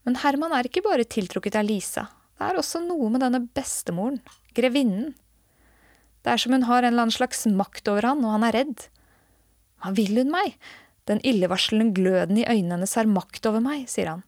Men 0.05 0.22
Herman 0.22 0.53
er 0.55 0.69
ikke 0.69 0.86
bare 0.86 1.10
tiltrukket 1.10 1.58
av 1.60 1.65
Lisa, 1.67 2.05
det 2.39 2.48
er 2.48 2.60
også 2.60 2.79
noe 2.86 3.10
med 3.12 3.19
denne 3.19 3.41
bestemoren, 3.55 4.22
grevinnen. 4.55 5.12
Det 6.24 6.31
er 6.31 6.39
som 6.39 6.55
hun 6.55 6.63
har 6.69 6.84
en 6.84 6.93
eller 6.93 7.05
annen 7.08 7.15
slags 7.15 7.43
makt 7.51 7.91
over 7.91 8.08
han, 8.08 8.24
og 8.24 8.38
han 8.38 8.46
er 8.48 8.55
redd. 8.55 8.86
Hva 9.84 9.91
vil 9.96 10.22
hun 10.22 10.31
meg? 10.31 10.55
Den 11.10 11.19
illevarslende 11.27 11.91
gløden 11.98 12.39
i 12.39 12.48
øynene 12.48 12.77
hennes 12.77 12.96
har 12.96 13.12
makt 13.12 13.48
over 13.50 13.63
meg, 13.63 13.88
sier 13.91 14.13
han. 14.13 14.24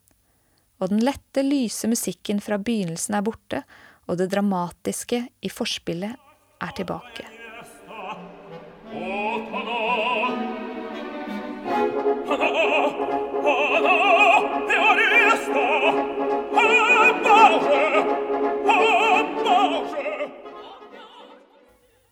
Og 0.82 0.92
den 0.92 1.04
lette, 1.06 1.44
lyse 1.46 1.88
musikken 1.88 2.42
fra 2.44 2.60
begynnelsen 2.60 3.16
er 3.16 3.24
borte, 3.24 3.64
og 4.10 4.20
det 4.20 4.32
dramatiske 4.34 5.24
i 5.40 5.52
forspillet 5.52 6.18
er 6.62 6.76
tilbake. 6.76 7.28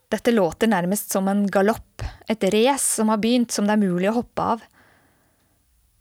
Dette 0.09 0.31
låter 0.31 0.67
nærmest 0.67 1.11
som 1.11 1.27
en 1.29 1.43
galopp, 1.47 2.01
et 2.27 2.43
race 2.53 2.95
som 2.97 3.09
har 3.13 3.17
begynt, 3.21 3.51
som 3.53 3.67
det 3.69 3.75
er 3.75 3.83
mulig 3.83 4.09
å 4.09 4.17
hoppe 4.17 4.41
av. 4.55 4.63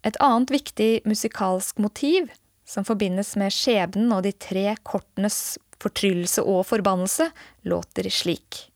Et 0.01 0.17
annet 0.23 0.49
viktig 0.49 1.01
musikalsk 1.05 1.77
motiv, 1.77 2.31
som 2.65 2.85
forbindes 2.87 3.35
med 3.37 3.53
skjebnen 3.53 4.11
og 4.15 4.23
de 4.25 4.31
tre 4.33 4.75
kortenes 4.81 5.59
fortryllelse 5.81 6.41
og 6.41 6.65
forbannelse, 6.71 7.29
låter 7.69 8.09
slik. 8.09 8.71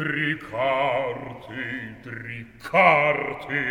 tricarti, 0.01 1.66
tricarti. 2.10 3.63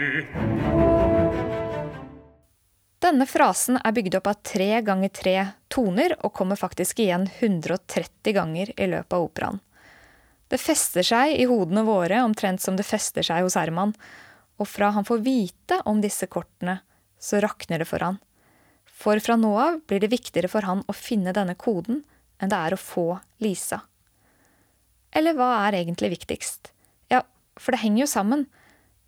Denne 3.06 3.22
frasen 3.30 3.76
er 3.78 3.92
bygd 3.94 4.16
opp 4.18 4.26
av 4.26 4.38
tre 4.42 4.80
ganger 4.82 5.12
tre 5.14 5.34
toner, 5.70 6.16
og 6.26 6.32
kommer 6.34 6.58
faktisk 6.58 7.04
igjen 7.04 7.28
130 7.38 8.34
ganger 8.34 8.72
i 8.74 8.88
løpet 8.90 9.14
av 9.14 9.26
operaen. 9.28 9.60
Det 10.50 10.58
fester 10.58 11.06
seg 11.06 11.36
i 11.38 11.46
hodene 11.46 11.84
våre 11.86 12.18
omtrent 12.26 12.62
som 12.64 12.74
det 12.78 12.86
fester 12.88 13.22
seg 13.26 13.46
hos 13.46 13.54
Herman, 13.58 13.94
og 14.58 14.66
fra 14.66 14.90
han 14.96 15.06
får 15.06 15.22
vite 15.22 15.78
om 15.86 16.02
disse 16.02 16.26
kortene, 16.26 16.80
så 17.22 17.38
rakner 17.44 17.84
det 17.84 17.86
for 17.86 18.02
han. 18.02 18.18
For 18.90 19.22
fra 19.22 19.38
nå 19.38 19.54
av 19.54 19.80
blir 19.86 20.02
det 20.02 20.10
viktigere 20.10 20.50
for 20.50 20.66
han 20.66 20.82
å 20.90 20.96
finne 20.96 21.34
denne 21.36 21.54
koden 21.54 22.02
enn 22.42 22.50
det 22.50 22.58
er 22.58 22.74
å 22.74 22.80
få 22.80 23.08
Lisa. 23.44 23.84
Eller 25.14 25.36
hva 25.38 25.52
er 25.68 25.78
egentlig 25.78 26.16
viktigst? 26.16 26.72
Ja, 27.12 27.22
for 27.54 27.70
det 27.70 27.84
henger 27.84 28.02
jo 28.02 28.10
sammen. 28.10 28.48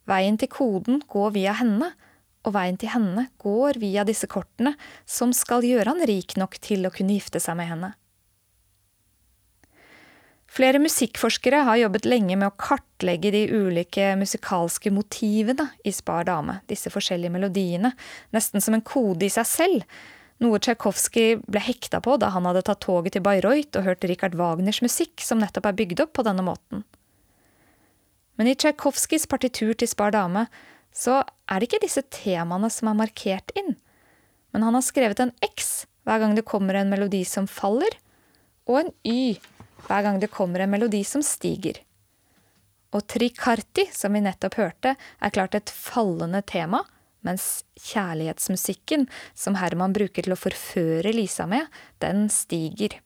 Veien 0.07 0.39
til 0.39 0.53
koden 0.53 1.03
går 1.11 1.35
via 1.35 1.59
henne, 1.59 1.97
og 2.47 2.55
veien 2.55 2.79
til 2.81 2.93
henne 2.93 3.29
går 3.43 3.81
via 3.83 4.05
disse 4.07 4.29
kortene, 4.31 4.75
som 5.07 5.33
skal 5.37 5.67
gjøre 5.67 5.91
han 5.91 6.05
rik 6.09 6.37
nok 6.41 6.61
til 6.65 6.87
å 6.87 6.93
kunne 6.95 7.17
gifte 7.19 7.43
seg 7.43 7.59
med 7.59 7.73
henne. 7.73 7.95
Flere 10.49 10.81
musikkforskere 10.81 11.61
har 11.67 11.77
jobbet 11.77 12.07
lenge 12.09 12.37
med 12.41 12.49
å 12.49 12.57
kartlegge 12.57 13.31
de 13.35 13.43
ulike 13.53 14.15
musikalske 14.17 14.91
motivene 14.95 15.69
i 15.85 15.93
Spar 15.93 16.25
dame, 16.25 16.63
disse 16.71 16.91
forskjellige 16.91 17.35
melodiene, 17.35 17.93
nesten 18.33 18.65
som 18.65 18.79
en 18.79 18.85
kode 18.85 19.29
i 19.29 19.33
seg 19.33 19.47
selv, 19.47 19.99
noe 20.41 20.61
Tsjajkovskij 20.63 21.43
ble 21.51 21.61
hekta 21.61 22.01
på 22.01 22.15
da 22.23 22.31
han 22.33 22.47
hadde 22.49 22.63
tatt 22.67 22.81
toget 22.87 23.17
til 23.17 23.25
Bayreuth 23.27 23.77
og 23.77 23.85
hørt 23.91 24.07
Richard 24.09 24.39
Wagners 24.39 24.81
musikk, 24.85 25.21
som 25.21 25.43
nettopp 25.43 25.67
er 25.69 25.79
bygd 25.83 26.03
opp 26.07 26.15
på 26.17 26.25
denne 26.27 26.47
måten. 26.47 26.85
Men 28.39 28.49
i 28.49 28.55
Tsjajkovskijs 28.55 29.27
partitur 29.29 29.75
til 29.75 29.91
Spar 29.91 30.15
dame 30.15 30.47
så 30.95 31.21
er 31.23 31.61
det 31.61 31.69
ikke 31.69 31.85
disse 31.85 32.03
temaene 32.15 32.71
som 32.73 32.91
er 32.91 32.99
markert 32.99 33.53
inn. 33.59 33.77
Men 34.53 34.65
han 34.67 34.77
har 34.79 34.85
skrevet 34.87 35.21
en 35.23 35.35
X 35.45 35.87
hver 36.09 36.23
gang 36.23 36.35
det 36.37 36.47
kommer 36.49 36.79
en 36.79 36.91
melodi 36.91 37.21
som 37.29 37.47
faller, 37.51 37.99
og 38.69 38.81
en 38.81 38.93
Y 39.05 39.39
hver 39.87 40.05
gang 40.05 40.19
det 40.21 40.33
kommer 40.33 40.65
en 40.65 40.73
melodi 40.73 41.03
som 41.05 41.23
stiger. 41.25 41.83
Og 42.97 43.05
trikarti, 43.05 43.85
som 43.93 44.15
vi 44.17 44.23
nettopp 44.25 44.57
hørte, 44.57 44.95
er 44.97 45.35
klart 45.35 45.57
et 45.59 45.73
fallende 45.73 46.41
tema, 46.49 46.81
mens 47.27 47.67
kjærlighetsmusikken, 47.91 49.05
som 49.37 49.59
Herman 49.61 49.93
bruker 49.97 50.25
til 50.25 50.33
å 50.33 50.41
forføre 50.41 51.13
Lisa 51.13 51.45
med, 51.51 51.67
den 52.01 52.29
stiger. 52.33 52.97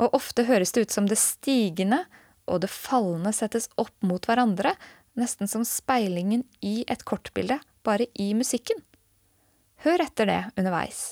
Og 0.00 0.16
ofte 0.16 0.46
høres 0.48 0.72
det 0.72 0.86
ut 0.86 0.94
som 0.94 1.08
det 1.10 1.20
stigende 1.20 2.04
og 2.48 2.62
det 2.64 2.72
fallende 2.72 3.32
settes 3.36 3.68
opp 3.80 3.94
mot 4.04 4.24
hverandre, 4.28 4.74
nesten 5.18 5.50
som 5.50 5.64
speilingen 5.66 6.44
i 6.60 6.82
et 6.90 7.04
kortbilde, 7.06 7.58
bare 7.84 8.06
i 8.14 8.32
musikken. 8.34 8.80
Hør 9.84 10.02
etter 10.06 10.30
det 10.30 10.40
underveis. 10.56 11.04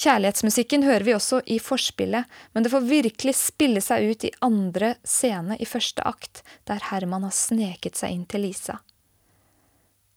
Kjærlighetsmusikken 0.00 0.84
hører 0.86 1.04
vi 1.04 1.14
også 1.16 1.40
i 1.50 1.58
forspillet, 1.60 2.28
men 2.54 2.64
det 2.64 2.70
får 2.72 2.86
virkelig 2.88 3.34
spille 3.36 3.82
seg 3.84 4.06
ut 4.12 4.24
i 4.24 4.32
andre 4.46 4.94
scene 5.04 5.58
i 5.60 5.66
første 5.68 6.04
akt, 6.08 6.44
der 6.70 6.80
Herman 6.90 7.26
har 7.26 7.34
sneket 7.36 7.98
seg 7.98 8.14
inn 8.14 8.24
til 8.30 8.46
Lisa. 8.46 8.78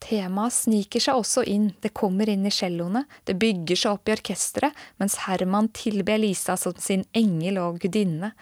Temaet 0.04 0.56
sniker 0.56 1.04
seg 1.04 1.18
også 1.20 1.46
inn, 1.48 1.70
det 1.82 1.94
kommer 1.96 2.30
inn 2.30 2.46
i 2.46 2.52
celloene, 2.52 3.06
det 3.28 3.38
bygger 3.40 3.80
seg 3.80 3.98
opp 3.98 4.10
i 4.10 4.16
orkesteret, 4.16 4.86
mens 5.00 5.18
Herman 5.26 5.72
tilber 5.76 6.20
Lisa 6.20 6.58
som 6.60 6.76
sin 6.80 7.06
engel 7.16 7.60
og 7.64 7.80
gudinne. 7.84 8.34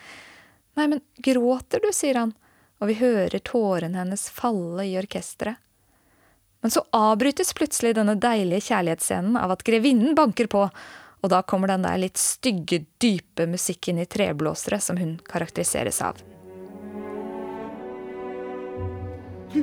Nei, 0.78 0.88
men 0.88 1.04
gråter 1.22 1.84
du, 1.84 1.92
sier 1.94 2.18
han, 2.22 2.36
og 2.82 2.90
vi 2.90 2.98
hører 2.98 3.44
tårene 3.46 4.02
hennes 4.02 4.26
falle 4.34 4.88
i 4.90 4.98
orkesteret. 5.00 5.62
Men 6.62 6.74
så 6.74 6.84
avbrytes 6.94 7.54
plutselig 7.58 7.96
denne 7.98 8.18
deilige 8.22 8.68
kjærlighetsscenen 8.70 9.38
av 9.38 9.54
at 9.56 9.64
grevinnen 9.66 10.18
banker 10.18 10.50
på, 10.50 10.68
og 11.22 11.30
da 11.34 11.42
kommer 11.46 11.70
den 11.72 11.86
der 11.86 12.02
litt 12.02 12.22
stygge, 12.22 12.84
dype 13.02 13.48
musikken 13.50 14.02
i 14.02 14.06
treblåsere 14.10 14.82
som 14.82 14.98
hun 15.02 15.18
karakteriseres 15.30 16.02
av. 16.06 16.22
Ты 19.52 19.62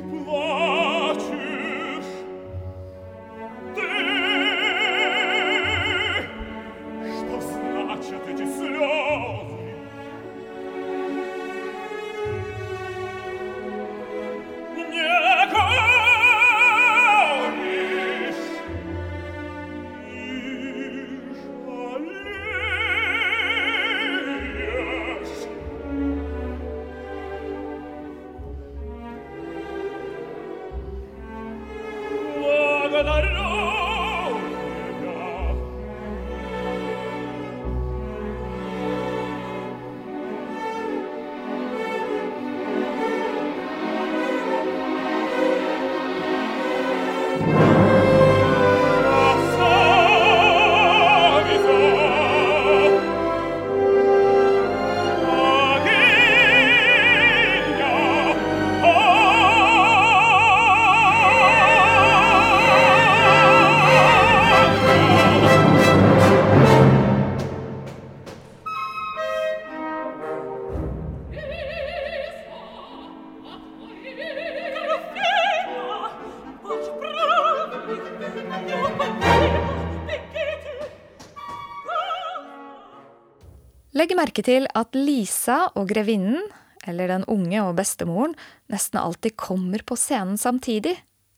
Legg 83.97 84.11
merke 84.13 84.43
til 84.45 84.67
at 84.77 84.93
Lisa 84.93 85.63
og 85.73 85.87
grevinnen, 85.89 86.43
eller 86.87 87.09
den 87.09 87.25
unge 87.31 87.61
og 87.63 87.73
bestemoren, 87.79 88.35
nesten 88.69 88.99
alltid 89.01 89.33
kommer 89.39 89.81
på 89.81 89.97
scenen 89.97 90.37
samtidig, 90.37 90.93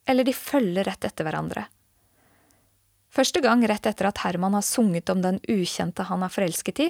eller 0.05 0.27
de 0.27 0.33
følger 0.35 0.83
rett 0.87 1.07
etter 1.07 1.27
hverandre. 1.27 1.63
Første 3.11 3.41
gang 3.43 3.63
rett 3.67 3.87
etter 3.87 4.07
at 4.07 4.19
Herman 4.23 4.55
har 4.55 4.65
sunget 4.67 5.09
om 5.11 5.23
den 5.23 5.39
ukjente 5.51 6.05
han 6.07 6.23
er 6.23 6.31
forelsket 6.31 6.83
i, 6.83 6.89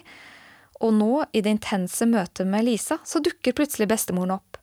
og 0.82 0.96
nå, 0.98 1.12
i 1.34 1.44
det 1.46 1.53
intense 1.53 2.08
møtet 2.10 2.50
med 2.50 2.65
Lisa, 2.65 2.98
så 3.06 3.22
dukker 3.22 3.53
plutselig 3.58 3.88
bestemoren 3.89 4.34
opp. 4.39 4.58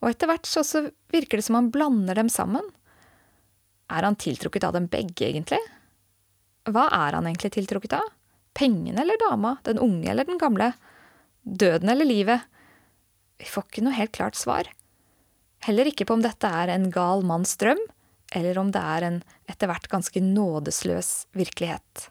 Og 0.00 0.08
etter 0.08 0.30
hvert 0.30 0.48
så 0.48 0.64
virker 1.12 1.40
det 1.40 1.44
som 1.44 1.58
han 1.58 1.68
blander 1.72 2.16
dem 2.16 2.30
sammen. 2.32 2.64
Er 3.92 4.06
han 4.06 4.16
tiltrukket 4.16 4.64
av 4.64 4.72
dem 4.76 4.88
begge, 4.88 5.28
egentlig? 5.28 5.60
Hva 6.72 6.86
er 6.88 7.18
han 7.18 7.28
egentlig 7.28 7.52
tiltrukket 7.58 7.98
av? 7.98 8.08
Pengene 8.56 9.02
eller 9.02 9.20
dama? 9.20 9.56
Den 9.64 9.78
unge 9.78 10.10
eller 10.10 10.26
den 10.28 10.40
gamle? 10.40 10.72
Døden 11.42 11.88
eller 11.88 12.08
livet? 12.08 12.46
Vi 13.40 13.48
får 13.48 13.68
ikke 13.68 13.84
noe 13.86 13.96
helt 13.96 14.12
klart 14.16 14.36
svar. 14.36 14.68
Heller 15.64 15.88
ikke 15.88 16.06
på 16.08 16.16
om 16.16 16.24
dette 16.24 16.48
er 16.48 16.72
en 16.72 16.88
gal 16.92 17.24
manns 17.26 17.56
drøm, 17.60 17.80
eller 18.32 18.58
om 18.60 18.70
det 18.72 18.80
er 18.80 19.06
en 19.06 19.20
etter 19.50 19.70
hvert 19.70 19.88
ganske 19.92 20.22
nådesløs 20.24 21.12
virkelighet. 21.36 22.10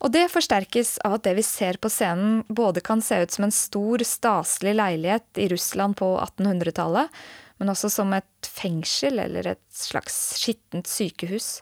Og 0.00 0.12
det 0.14 0.30
forsterkes 0.32 0.94
av 1.04 1.18
at 1.18 1.26
det 1.26 1.34
vi 1.36 1.44
ser 1.44 1.76
på 1.80 1.90
scenen 1.92 2.40
både 2.48 2.80
kan 2.84 3.02
se 3.04 3.18
ut 3.20 3.34
som 3.34 3.44
en 3.44 3.54
stor, 3.54 4.00
staselig 4.06 4.72
leilighet 4.78 5.40
i 5.42 5.50
Russland 5.52 5.98
på 6.00 6.14
1800-tallet, 6.22 7.10
men 7.60 7.72
også 7.72 7.90
som 7.92 8.14
et 8.16 8.48
fengsel 8.48 9.20
eller 9.20 9.52
et 9.52 9.66
slags 9.68 10.16
skittent 10.40 10.88
sykehus. 10.88 11.58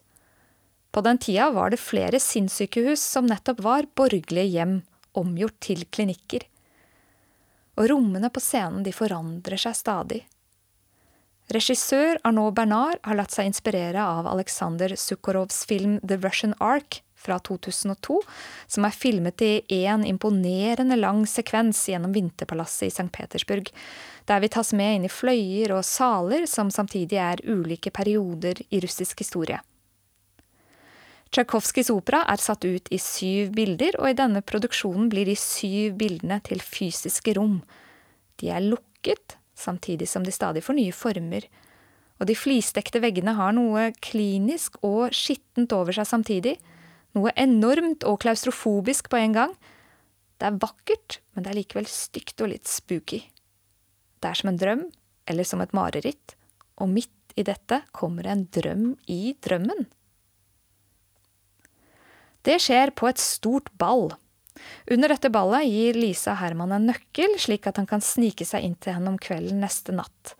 På 0.92 1.02
den 1.04 1.18
tida 1.21 1.50
var 1.50 1.71
det 1.71 1.80
flere 1.83 2.21
sinnssykehus 2.21 3.02
som 3.02 3.28
nettopp 3.28 3.61
var 3.64 3.88
borgerlige 3.99 4.54
hjem 4.54 4.80
omgjort 5.18 5.59
til 5.64 5.85
klinikker. 5.92 6.47
Og 7.78 7.90
rommene 7.92 8.30
på 8.33 8.42
scenen 8.42 8.83
de 8.87 8.95
forandrer 8.95 9.61
seg 9.61 9.76
stadig. 9.78 10.23
Regissør 11.52 12.18
Arnaud 12.28 12.52
Bernard 12.57 12.99
har 13.09 13.16
latt 13.16 13.33
seg 13.33 13.49
inspirere 13.49 14.02
av 14.04 14.26
Aleksandr 14.28 14.92
Sukhorovs 15.00 15.62
film 15.68 15.97
The 16.02 16.18
Russian 16.21 16.52
Ark 16.61 17.00
fra 17.18 17.38
2002, 17.38 18.18
som 18.66 18.85
er 18.85 18.95
filmet 18.95 19.42
i 19.42 19.62
én 19.78 20.04
imponerende 20.07 20.99
lang 20.99 21.25
sekvens 21.26 21.80
gjennom 21.88 22.12
Vinterpalasset 22.14 22.88
i 22.88 22.92
St. 22.92 23.09
Petersburg, 23.14 23.73
der 24.28 24.45
vi 24.45 24.52
tas 24.52 24.75
med 24.76 24.99
inn 24.99 25.09
i 25.09 25.12
fløyer 25.12 25.73
og 25.78 25.87
saler 25.88 26.47
som 26.50 26.71
samtidig 26.71 27.18
er 27.23 27.42
ulike 27.49 27.90
perioder 27.97 28.61
i 28.68 28.83
russisk 28.85 29.25
historie. 29.25 29.62
Tsjajkovskijs 31.28 31.90
opera 31.92 32.23
er 32.32 32.40
satt 32.40 32.64
ut 32.64 32.88
i 32.94 32.99
syv 33.02 33.52
bilder, 33.56 33.99
og 34.00 34.08
i 34.08 34.16
denne 34.16 34.40
produksjonen 34.40 35.11
blir 35.12 35.28
de 35.28 35.37
syv 35.37 35.99
bildene 36.00 36.40
til 36.47 36.62
fysiske 36.64 37.35
rom. 37.37 37.59
De 38.40 38.48
er 38.55 38.64
lukket, 38.64 39.37
samtidig 39.59 40.09
som 40.09 40.24
de 40.24 40.33
stadig 40.33 40.62
får 40.64 40.79
nye 40.79 40.94
former. 40.94 41.44
Og 42.18 42.31
de 42.31 42.37
flisdekte 42.38 43.02
veggene 43.02 43.37
har 43.37 43.52
noe 43.55 43.90
klinisk 44.02 44.81
og 44.87 45.12
skittent 45.14 45.74
over 45.76 45.94
seg 45.94 46.09
samtidig. 46.09 46.57
Noe 47.18 47.35
enormt 47.37 48.07
og 48.09 48.22
klaustrofobisk 48.24 49.11
på 49.12 49.20
en 49.20 49.37
gang. 49.37 49.52
Det 50.38 50.48
er 50.48 50.59
vakkert, 50.62 51.20
men 51.35 51.44
det 51.44 51.52
er 51.52 51.61
likevel 51.61 51.90
stygt 51.90 52.40
og 52.40 52.55
litt 52.55 52.70
spooky. 52.70 53.20
Det 54.18 54.33
er 54.33 54.38
som 54.38 54.50
en 54.50 54.59
drøm, 54.59 54.88
eller 55.29 55.46
som 55.46 55.61
et 55.62 55.76
mareritt, 55.76 56.35
og 56.81 56.90
midt 56.90 57.37
i 57.38 57.44
dette 57.46 57.83
kommer 57.94 58.26
en 58.26 58.46
drøm 58.55 58.92
i 59.11 59.37
drømmen. 59.44 59.87
Det 62.46 62.59
skjer 62.62 62.94
på 62.96 63.09
et 63.11 63.20
stort 63.20 63.70
ball. 63.79 64.12
Under 64.90 65.12
dette 65.12 65.31
ballet 65.31 65.68
gir 65.68 65.98
Lisa 65.98 66.35
Herman 66.38 66.72
en 66.74 66.88
nøkkel, 66.90 67.37
slik 67.38 67.66
at 67.70 67.79
han 67.79 67.87
kan 67.88 68.03
snike 68.05 68.46
seg 68.46 68.64
inn 68.66 68.77
til 68.81 68.96
henne 68.96 69.12
om 69.14 69.20
kvelden 69.20 69.62
neste 69.62 69.94
natt. 69.94 70.35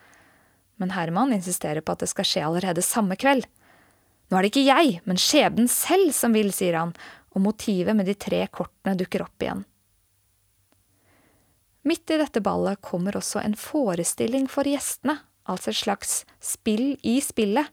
Men 0.79 0.95
Herman 0.95 1.35
insisterer 1.35 1.83
på 1.83 1.95
at 1.95 2.05
det 2.05 2.11
skal 2.13 2.27
skje 2.27 2.45
allerede 2.47 2.85
samme 2.87 3.19
kveld. 3.19 3.47
Nå 4.29 4.37
er 4.37 4.45
det 4.45 4.53
ikke 4.53 4.67
jeg, 4.69 4.99
men 5.09 5.21
skjebnen 5.21 5.71
selv 5.73 6.13
som 6.15 6.35
vil, 6.37 6.53
sier 6.55 6.77
han, 6.79 6.95
og 7.35 7.45
motivet 7.45 7.97
med 7.97 8.09
de 8.09 8.15
tre 8.19 8.45
kortene 8.53 8.97
dukker 8.99 9.25
opp 9.25 9.45
igjen. 9.45 9.65
Midt 11.89 12.11
i 12.13 12.19
dette 12.21 12.43
ballet 12.45 12.81
kommer 12.85 13.17
også 13.17 13.41
en 13.41 13.57
forestilling 13.57 14.49
for 14.51 14.69
gjestene, 14.69 15.17
altså 15.49 15.73
et 15.73 15.81
slags 15.81 16.19
spill 16.45 16.99
i 17.07 17.17
spillet, 17.25 17.71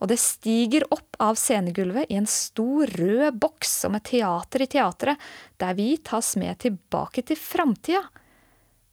og 0.00 0.10
det 0.10 0.18
stiger 0.20 0.84
opp 0.92 1.16
av 1.22 1.38
scenegulvet 1.40 2.10
i 2.12 2.18
en 2.18 2.28
stor, 2.28 2.90
rød 2.98 3.38
boks 3.40 3.72
som 3.82 3.96
et 3.96 4.04
teater 4.10 4.64
i 4.64 4.70
teatret, 4.70 5.26
der 5.56 5.76
vi 5.78 5.94
tas 6.04 6.34
med 6.36 6.58
tilbake 6.64 7.24
til 7.26 7.40
framtida, 7.40 8.02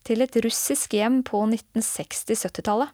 til 0.03 0.23
et 0.23 0.35
russisk 0.43 0.95
hjem 0.95 1.21
på 1.27 1.43
1960-70-tallet. 1.47 2.91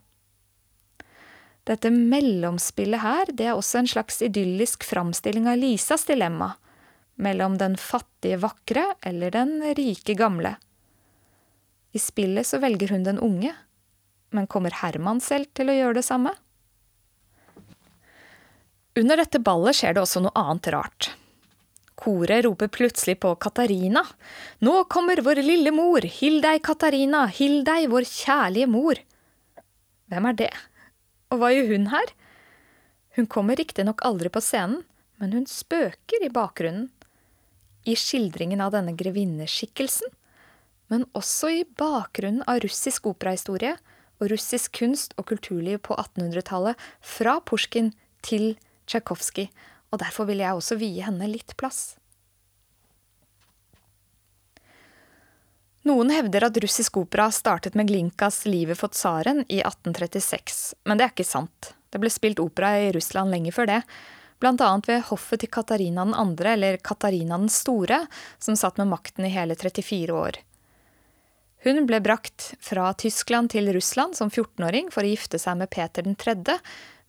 Dette 1.69 1.91
mellomspillet 1.93 3.02
her, 3.04 3.30
det 3.30 3.50
er 3.50 3.58
også 3.58 3.84
en 3.84 3.89
slags 3.89 4.24
idyllisk 4.26 4.86
framstilling 4.88 5.45
av 5.50 5.60
Lisas 5.62 6.08
dilemma, 6.10 6.56
mellom 7.19 7.58
den 7.60 7.76
fattige 7.78 8.39
vakre 8.41 8.86
eller 9.06 9.34
den 9.36 9.60
rike 9.78 10.15
gamle. 10.17 10.56
I 11.93 12.02
spillet 12.02 12.48
så 12.48 12.62
velger 12.62 12.93
hun 12.93 13.06
den 13.06 13.19
unge, 13.22 13.54
men 14.34 14.48
kommer 14.50 14.74
Herman 14.82 15.22
selv 15.22 15.50
til 15.58 15.69
å 15.69 15.78
gjøre 15.78 16.00
det 16.00 16.06
samme? 16.06 16.34
Under 19.00 19.22
dette 19.22 19.40
ballet 19.40 19.78
skjer 19.78 19.96
det 19.96 20.04
også 20.04 20.22
noe 20.26 20.36
annet 20.36 20.68
rart. 20.76 21.12
Koret 22.00 22.46
roper 22.46 22.70
plutselig 22.72 23.18
på 23.24 23.34
Katarina. 23.40 24.06
Nå 24.64 24.76
kommer 24.92 25.22
vår 25.24 25.42
lille 25.44 25.72
mor, 25.76 26.04
hill 26.04 26.40
deg, 26.44 26.62
Katarina, 26.64 27.26
hill 27.32 27.62
deg, 27.68 27.90
vår 27.92 28.08
kjærlige 28.08 28.70
mor. 28.72 29.00
Hvem 30.10 30.28
er 30.32 30.38
det, 30.40 30.54
og 31.30 31.42
hva 31.42 31.52
gjør 31.54 31.74
hun 31.74 31.90
her? 31.94 32.14
Hun 33.16 33.28
kommer 33.28 33.60
riktignok 33.60 34.04
aldri 34.08 34.32
på 34.32 34.42
scenen, 34.44 34.84
men 35.20 35.36
hun 35.36 35.48
spøker 35.50 36.24
i 36.24 36.32
bakgrunnen. 36.32 36.88
I 37.88 37.96
skildringen 38.00 38.62
av 38.64 38.74
denne 38.76 38.94
grevinneskikkelsen, 39.00 40.12
men 40.92 41.06
også 41.18 41.52
i 41.52 41.66
bakgrunnen 41.80 42.44
av 42.50 42.62
russisk 42.64 43.08
operahistorie 43.12 43.78
og 44.20 44.32
russisk 44.34 44.76
kunst 44.80 45.16
og 45.18 45.30
kulturliv 45.32 45.80
på 45.88 45.96
1800-tallet, 45.96 46.76
fra 47.00 47.38
Pusjkin 47.44 47.94
til 48.26 48.54
Tsjajkovskij, 48.89 49.47
og 49.93 50.02
derfor 50.02 50.28
vil 50.30 50.41
jeg 50.43 50.58
også 50.58 50.78
vie 50.82 51.06
henne 51.06 51.30
litt 51.30 51.56
plass. 51.58 51.99
Noen 55.88 56.12
hevder 56.12 56.49
at 56.49 56.58
russisk 56.60 56.99
opera 56.99 57.30
startet 57.32 57.78
med 57.80 57.88
Glinkas 57.88 58.43
Livet 58.49 58.78
for 58.78 58.91
tsaren 58.93 59.45
i 59.47 59.62
1836, 59.63 60.73
men 60.86 60.99
det 60.99 61.06
er 61.06 61.13
ikke 61.13 61.25
sant. 61.25 61.73
Det 61.89 62.02
ble 62.02 62.12
spilt 62.13 62.41
opera 62.43 62.75
i 62.82 62.91
Russland 62.93 63.32
lenge 63.34 63.54
før 63.56 63.69
det, 63.71 63.80
blant 64.43 64.62
annet 64.62 64.89
ved 64.91 65.08
hoffet 65.08 65.41
til 65.41 65.52
Katarina 65.52 66.06
2., 66.12 66.45
eller 66.52 66.78
Katarina 66.84 67.39
den 67.39 67.49
store, 67.52 68.04
som 68.38 68.60
satt 68.60 68.78
med 68.78 68.91
makten 68.91 69.25
i 69.25 69.34
hele 69.34 69.56
34 69.56 70.13
år. 70.15 70.39
Hun 71.63 71.84
ble 71.88 71.99
brakt 71.99 72.54
fra 72.63 72.91
Tyskland 72.93 73.52
til 73.52 73.67
Russland 73.75 74.15
som 74.15 74.30
14-åring 74.32 74.93
for 74.93 75.04
å 75.04 75.12
gifte 75.12 75.39
seg 75.41 75.58
med 75.60 75.71
Peter 75.73 76.06
3., 76.08 76.60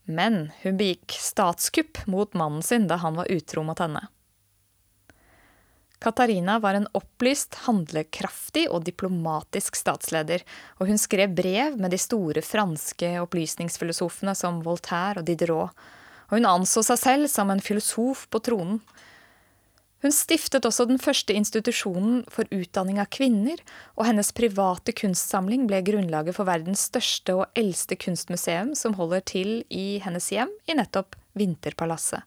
men 0.04 0.50
hun 0.62 0.78
begikk 0.80 1.16
statskupp 1.18 2.02
mot 2.10 2.34
mannen 2.34 2.62
sin 2.64 2.88
da 2.90 3.00
han 3.02 3.18
var 3.18 3.30
utro 3.30 3.64
mot 3.66 3.78
henne. 3.82 4.06
Katarina 6.00 6.58
var 6.58 6.74
en 6.74 6.88
opplyst, 6.96 7.58
handlekraftig 7.66 8.64
og 8.72 8.86
diplomatisk 8.86 9.76
statsleder, 9.76 10.40
og 10.80 10.88
hun 10.88 11.00
skrev 11.00 11.34
brev 11.36 11.76
med 11.76 11.92
de 11.92 11.98
store 12.00 12.40
franske 12.40 13.10
opplysningsfilosofene 13.20 14.32
som 14.38 14.62
Voltaire 14.64 15.20
og 15.20 15.28
Diderot, 15.28 15.76
og 16.30 16.38
hun 16.38 16.48
anså 16.48 16.80
seg 16.86 17.00
selv 17.02 17.28
som 17.28 17.52
en 17.52 17.60
filosof 17.60 18.24
på 18.32 18.40
tronen. 18.48 18.80
Hun 20.00 20.14
stiftet 20.16 20.64
også 20.64 20.86
den 20.88 21.00
første 21.00 21.34
institusjonen 21.36 22.22
for 22.32 22.48
utdanning 22.56 23.02
av 23.02 23.10
kvinner, 23.12 23.60
og 24.00 24.06
hennes 24.08 24.32
private 24.32 24.94
kunstsamling 24.96 25.66
ble 25.68 25.82
grunnlaget 25.84 26.38
for 26.38 26.48
verdens 26.48 26.86
største 26.88 27.36
og 27.36 27.58
eldste 27.58 27.98
kunstmuseum, 28.00 28.72
som 28.72 28.96
holder 28.96 29.24
til 29.28 29.50
i 29.68 30.00
hennes 30.00 30.30
hjem 30.32 30.52
i 30.70 30.76
nettopp 30.78 31.18
Vinterpalasset. 31.36 32.24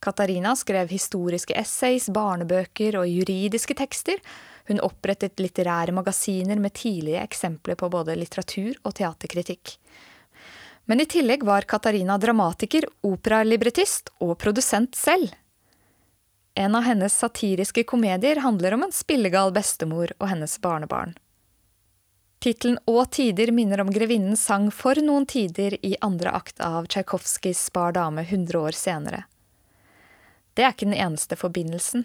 Katarina 0.00 0.54
skrev 0.56 0.88
historiske 0.88 1.52
essays, 1.60 2.08
barnebøker 2.08 2.96
og 3.02 3.10
juridiske 3.10 3.76
tekster. 3.76 4.16
Hun 4.70 4.80
opprettet 4.80 5.42
litterære 5.44 5.92
magasiner 5.92 6.56
med 6.56 6.72
tidlige 6.72 7.20
eksempler 7.20 7.76
på 7.76 7.90
både 7.92 8.16
litteratur 8.16 8.78
og 8.80 8.96
teaterkritikk. 8.96 9.74
Men 10.88 11.04
i 11.04 11.06
tillegg 11.10 11.44
var 11.44 11.68
Katarina 11.68 12.16
dramatiker, 12.18 12.88
operalibrettist 13.04 14.08
og 14.24 14.38
produsent 14.40 14.96
selv. 14.96 15.28
En 16.60 16.74
av 16.74 16.82
hennes 16.82 17.18
satiriske 17.18 17.82
komedier 17.84 18.36
handler 18.36 18.74
om 18.74 18.82
en 18.82 18.92
spillegal 18.92 19.48
bestemor 19.52 20.10
og 20.18 20.26
hennes 20.28 20.58
barnebarn. 20.60 21.14
Tittelen 22.44 22.76
Å 22.84 23.04
tider 23.08 23.48
minner 23.56 23.80
om 23.80 23.88
grevinnens 23.88 24.42
sang 24.44 24.66
For 24.68 25.00
noen 25.00 25.24
tider 25.24 25.78
i 25.80 25.94
andre 26.04 26.34
akt 26.36 26.60
av 26.60 26.84
Tsjajkovskijs 26.84 27.62
Spar 27.70 27.96
dame 27.96 28.26
100 28.26 28.60
år 28.60 28.76
senere. 28.76 29.22
Det 30.52 30.66
er 30.66 30.74
ikke 30.74 30.90
den 30.90 30.98
eneste 31.00 31.40
forbindelsen. 31.40 32.04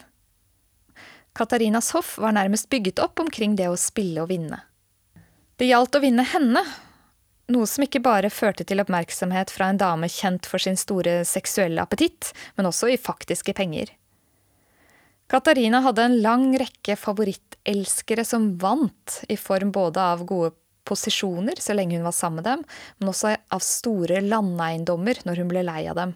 Katarinas 1.36 1.92
hoff 1.92 2.16
var 2.24 2.38
nærmest 2.40 2.72
bygget 2.72 3.04
opp 3.04 3.20
omkring 3.20 3.60
det 3.60 3.68
å 3.68 3.76
spille 3.76 4.24
og 4.24 4.32
vinne. 4.32 4.62
Det 5.60 5.68
gjaldt 5.68 6.00
å 6.00 6.04
vinne 6.08 6.24
henne, 6.32 6.64
noe 7.52 7.68
som 7.68 7.84
ikke 7.84 8.04
bare 8.08 8.32
førte 8.32 8.64
til 8.64 8.80
oppmerksomhet 8.80 9.52
fra 9.52 9.68
en 9.68 9.84
dame 9.84 10.08
kjent 10.08 10.48
for 10.48 10.64
sin 10.64 10.80
store 10.80 11.26
seksuelle 11.28 11.84
appetitt, 11.84 12.32
men 12.56 12.72
også 12.72 12.96
i 12.96 13.00
faktiske 13.12 13.52
penger. 13.60 13.92
Katarina 15.32 15.82
hadde 15.82 16.04
en 16.06 16.20
lang 16.22 16.52
rekke 16.62 16.96
favorittelskere 17.02 18.26
som 18.28 18.52
vant, 18.62 19.22
i 19.30 19.38
form 19.38 19.72
både 19.74 20.02
av 20.02 20.22
gode 20.30 20.54
posisjoner 20.86 21.58
så 21.62 21.74
lenge 21.74 21.98
hun 21.98 22.06
var 22.06 22.14
sammen 22.14 22.44
med 22.44 22.50
dem, 22.50 22.66
men 23.00 23.10
også 23.10 23.34
av 23.34 23.64
store 23.66 24.22
landeiendommer 24.22 25.24
når 25.26 25.42
hun 25.42 25.50
ble 25.50 25.64
lei 25.66 25.82
av 25.90 25.98
dem. 25.98 26.14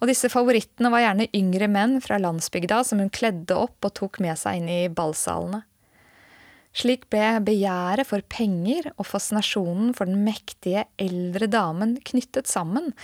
Og 0.00 0.08
disse 0.10 0.30
favorittene 0.32 0.90
var 0.90 1.04
gjerne 1.04 1.28
yngre 1.36 1.68
menn 1.70 2.00
fra 2.02 2.16
landsbygda 2.18 2.80
som 2.88 3.02
hun 3.02 3.12
kledde 3.12 3.54
opp 3.54 3.84
og 3.86 3.94
tok 4.00 4.18
med 4.24 4.40
seg 4.40 4.58
inn 4.58 4.70
i 4.72 4.80
ballsalene. 4.90 5.62
Slik 6.72 7.04
ble 7.12 7.36
begjæret 7.44 8.08
for 8.08 8.24
penger 8.32 8.88
og 8.96 9.04
fascinasjonen 9.04 9.92
for 9.94 10.08
den 10.08 10.24
mektige, 10.24 10.86
eldre 10.96 11.46
damen 11.52 11.98
knyttet 12.08 12.48
sammen, 12.48 12.94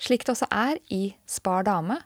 slik 0.00 0.22
det 0.24 0.36
også 0.36 0.48
er 0.54 0.78
i 0.94 1.02
Spar 1.28 1.66
dame, 1.66 1.98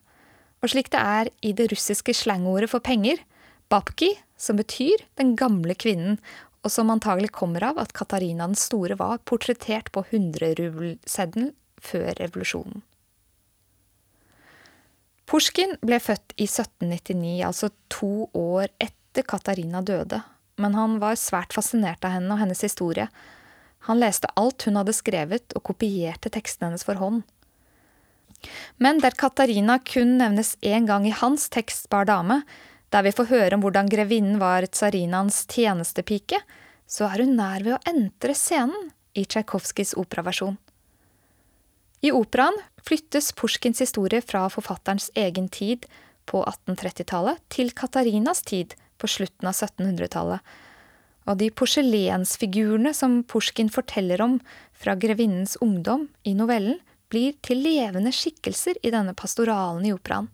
og 0.65 0.73
slik 0.73 0.89
det 0.95 1.01
er 1.01 1.29
i 1.45 1.53
det 1.53 1.69
russiske 1.75 2.15
slangordet 2.17 2.71
for 2.73 2.81
penger, 2.85 3.21
babki, 3.69 4.15
som 4.41 4.57
betyr 4.57 5.05
den 5.21 5.35
gamle 5.37 5.77
kvinnen, 5.77 6.17
og 6.65 6.73
som 6.73 6.89
antagelig 6.89 7.29
kommer 7.37 7.67
av 7.69 7.83
at 7.83 7.93
Katarina 7.93 8.47
den 8.49 8.57
store 8.57 8.97
var 8.97 9.21
portrettert 9.29 9.91
på 9.93 10.07
hundrerubelseddelen 10.09 11.53
før 11.85 12.17
revolusjonen. 12.17 12.81
Pusjkin 15.29 15.77
ble 15.85 15.99
født 16.01 16.33
i 16.37 16.47
1799, 16.49 17.45
altså 17.45 17.71
to 17.93 18.31
år 18.33 18.73
etter 18.81 19.25
Katarina 19.29 19.85
døde, 19.85 20.23
men 20.61 20.77
han 20.77 20.97
var 21.03 21.21
svært 21.21 21.53
fascinert 21.57 22.05
av 22.05 22.17
henne 22.17 22.33
og 22.33 22.41
hennes 22.41 22.65
historie. 22.65 23.09
Han 23.89 24.01
leste 24.01 24.31
alt 24.41 24.65
hun 24.65 24.81
hadde 24.81 24.97
skrevet, 24.97 25.53
og 25.57 25.65
kopierte 25.69 26.33
tekstene 26.33 26.71
hennes 26.71 26.85
for 26.89 27.01
hånd. 27.01 27.25
Men 28.79 29.01
der 29.03 29.17
Katarina 29.17 29.79
kun 29.83 30.17
nevnes 30.21 30.55
én 30.63 30.89
gang 30.89 31.07
i 31.09 31.15
hans 31.15 31.49
tekst 31.53 31.89
Bar 31.93 32.09
dame, 32.11 32.43
der 32.95 33.07
vi 33.07 33.15
får 33.15 33.31
høre 33.31 33.57
om 33.57 33.65
hvordan 33.65 33.91
grevinnen 33.91 34.39
var 34.43 34.67
tsarinaens 34.71 35.45
tjenestepike, 35.51 36.39
så 36.87 37.09
er 37.09 37.25
hun 37.25 37.35
nær 37.39 37.65
ved 37.65 37.77
å 37.77 37.83
entre 37.91 38.37
scenen 38.39 38.93
i 39.15 39.25
Tsjajkovskijs 39.25 39.95
operaversjon. 39.99 40.57
I 42.05 42.13
operaen 42.13 42.57
flyttes 42.85 43.33
Pusjkins 43.33 43.81
historie 43.81 44.21
fra 44.23 44.45
forfatterens 44.53 45.09
egen 45.17 45.49
tid 45.49 45.87
på 46.29 46.43
1830-tallet 46.45 47.41
til 47.53 47.73
Katarinas 47.77 48.45
tid 48.45 48.75
på 49.01 49.09
slutten 49.09 49.49
av 49.49 49.57
1700-tallet. 49.57 50.41
Og 51.25 51.39
de 51.41 51.49
porselensfigurene 51.57 52.93
som 52.97 53.23
Pusjkin 53.25 53.71
forteller 53.73 54.21
om 54.21 54.37
fra 54.77 54.97
grevinnens 55.01 55.57
ungdom 55.65 56.11
i 56.29 56.35
novellen, 56.37 56.77
blir 57.13 57.37
til 57.45 57.61
levende 57.65 58.13
skikkelser 58.15 58.81
i 58.83 58.93
denne 58.95 59.15
pastoralen 59.19 59.85
i 59.87 59.93
operaen. 59.95 60.31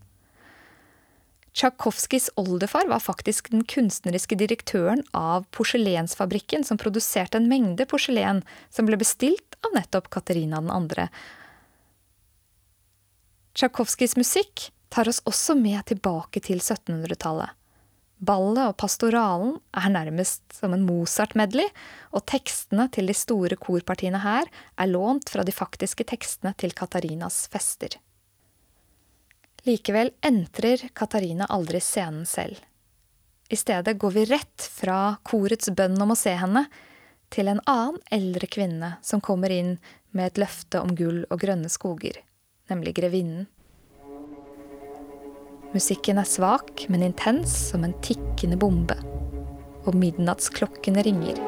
Tsjajkovskijs 1.50 2.30
oldefar 2.38 2.86
var 2.86 3.02
faktisk 3.02 3.50
den 3.50 3.64
kunstneriske 3.66 4.38
direktøren 4.38 5.02
av 5.16 5.48
porselensfabrikken 5.50 6.62
som 6.64 6.78
produserte 6.78 7.40
en 7.40 7.48
mengde 7.50 7.88
porselen 7.90 8.44
som 8.70 8.86
ble 8.86 9.00
bestilt 9.00 9.58
av 9.66 9.74
nettopp 9.74 10.12
Katerina 10.14 10.62
2., 10.62 11.08
Tsjajkovskijs 13.50 14.14
musikk 14.14 14.68
tar 14.94 15.08
oss 15.10 15.18
også 15.26 15.56
med 15.58 15.82
tilbake 15.90 16.38
til 16.44 16.62
1700-tallet. 16.62 17.50
Ballet 18.20 18.68
og 18.68 18.76
pastoralen 18.80 19.54
er 19.72 19.88
nærmest 19.92 20.42
som 20.52 20.74
en 20.76 20.84
Mozart-medley, 20.84 21.70
og 22.12 22.26
tekstene 22.28 22.86
til 22.92 23.08
de 23.08 23.16
store 23.16 23.56
korpartiene 23.56 24.20
her 24.20 24.50
er 24.76 24.90
lånt 24.90 25.32
fra 25.32 25.44
de 25.46 25.54
faktiske 25.56 26.04
tekstene 26.12 26.52
til 26.60 26.76
Katarinas 26.76 27.46
fester. 27.52 27.96
Likevel 29.64 30.12
entrer 30.24 30.86
Katarina 30.96 31.48
aldri 31.48 31.80
scenen 31.84 32.28
selv. 32.28 32.60
I 33.50 33.56
stedet 33.58 33.96
går 33.98 34.14
vi 34.14 34.28
rett 34.30 34.68
fra 34.68 35.16
korets 35.26 35.72
bønn 35.76 35.98
om 36.00 36.12
å 36.12 36.18
se 36.18 36.36
henne, 36.36 36.66
til 37.30 37.48
en 37.48 37.60
annen 37.70 38.00
eldre 38.10 38.48
kvinne 38.50 38.96
som 39.06 39.22
kommer 39.22 39.52
inn 39.54 39.76
med 40.10 40.32
et 40.32 40.40
løfte 40.42 40.80
om 40.82 40.96
gull 40.98 41.22
og 41.30 41.38
grønne 41.40 41.70
skoger 41.70 42.18
nemlig 42.70 42.94
Grevinnen. 42.98 43.48
Musikken 45.70 46.18
er 46.18 46.26
svak, 46.26 46.86
men 46.90 47.04
intens 47.06 47.52
som 47.70 47.84
en 47.86 47.94
tikkende 48.02 48.58
bombe. 48.58 48.96
Og 49.86 49.94
midnattsklokkene 49.94 51.04
ringer. 51.06 51.38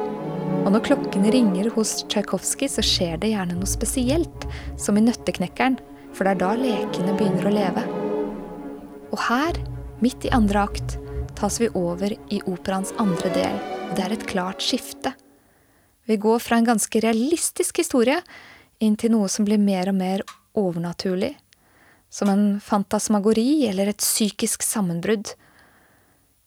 Og 0.63 0.71
når 0.71 0.85
klokkene 0.87 1.33
ringer 1.35 1.73
hos 1.75 2.05
Tsjajkovskij, 2.07 2.71
så 2.71 2.85
skjer 2.87 3.19
det 3.19 3.33
gjerne 3.33 3.57
noe 3.59 3.67
spesielt, 3.67 4.47
som 4.79 4.99
i 4.99 5.03
Nøtteknekkeren, 5.03 5.81
for 6.15 6.23
det 6.23 6.37
er 6.37 6.43
da 6.45 6.53
lekene 6.61 7.17
begynner 7.19 7.49
å 7.49 7.55
leve. 7.57 7.85
Og 9.11 9.19
her, 9.27 9.59
midt 10.05 10.29
i 10.29 10.33
andre 10.37 10.69
akt, 10.69 10.97
tas 11.35 11.59
vi 11.59 11.73
over 11.75 12.15
i 12.15 12.39
operaens 12.47 12.95
andre 13.03 13.33
del, 13.35 13.59
og 13.89 13.97
det 13.99 14.07
er 14.07 14.15
et 14.15 14.27
klart 14.31 14.63
skifte. 14.63 15.17
Vi 16.07 16.15
går 16.23 16.39
fra 16.43 16.61
en 16.61 16.69
ganske 16.71 17.03
realistisk 17.03 17.83
historie 17.83 18.21
inn 18.83 18.95
til 18.99 19.17
noe 19.17 19.27
som 19.31 19.47
blir 19.47 19.59
mer 19.59 19.91
og 19.91 19.99
mer 19.99 20.23
overnaturlig, 20.59 21.35
som 22.13 22.29
en 22.29 22.61
fantasmagori 22.61 23.65
eller 23.71 23.89
et 23.93 24.05
psykisk 24.05 24.65
sammenbrudd. 24.67 25.33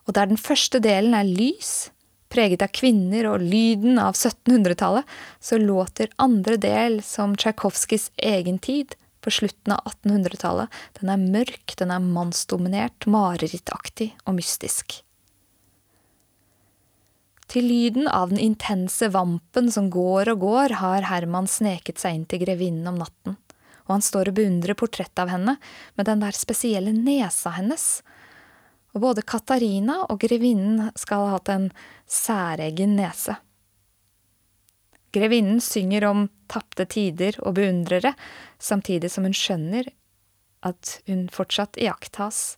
Og 0.06 0.14
der 0.14 0.30
den 0.30 0.38
første 0.38 0.82
delen 0.84 1.16
er 1.18 1.26
lys, 1.26 1.90
preget 2.30 2.62
av 2.62 2.74
kvinner 2.76 3.32
og 3.32 3.42
lyden 3.42 3.98
av 4.02 4.14
1700-tallet, 4.14 5.08
så 5.42 5.58
låter 5.58 6.14
andre 6.22 6.60
del 6.62 7.00
som 7.06 7.34
Tsjajkovskijs 7.38 8.12
egen 8.18 8.62
tid, 8.62 8.94
på 9.26 9.32
slutten 9.34 9.74
av 9.74 9.88
1800-tallet. 9.90 10.70
Den 11.00 11.10
er 11.10 11.18
mørk, 11.18 11.74
den 11.80 11.90
er 11.90 12.04
mannsdominert, 12.04 13.08
marerittaktig 13.10 14.12
og 14.28 14.36
mystisk. 14.38 15.00
Til 17.50 17.66
lyden 17.66 18.06
av 18.06 18.30
den 18.30 18.42
intense 18.42 19.10
vampen 19.14 19.72
som 19.74 19.90
går 19.94 20.30
og 20.36 20.46
går, 20.46 20.78
har 20.78 21.10
Herman 21.10 21.50
sneket 21.50 22.02
seg 22.02 22.20
inn 22.20 22.30
til 22.30 22.44
grevinnen 22.46 22.86
om 22.92 23.02
natten 23.02 23.40
og 23.86 23.96
han 23.98 24.06
står 24.06 24.32
og 24.32 24.38
beundrer 24.40 24.78
portrettet 24.78 25.22
av 25.22 25.32
henne 25.34 25.58
med 25.96 26.10
den 26.10 26.22
der 26.24 26.38
spesielle 26.38 26.94
nesa 26.96 27.54
hennes. 27.58 28.02
Og 28.96 29.04
både 29.04 29.26
Katarina 29.28 30.02
og 30.10 30.22
grevinnen 30.24 30.90
skal 30.98 31.26
ha 31.26 31.36
hatt 31.36 31.52
en 31.54 31.70
særegen 32.10 32.96
nese. 32.98 33.38
Grevinnen 35.16 35.62
synger 35.64 36.10
om 36.10 36.26
tapte 36.52 36.84
tider 36.92 37.38
og 37.46 37.56
beundrere, 37.60 38.12
samtidig 38.60 39.12
som 39.14 39.28
hun 39.28 39.36
skjønner 39.38 39.88
at 40.66 40.98
hun 41.08 41.28
fortsatt 41.32 41.80
iakttas, 41.80 42.58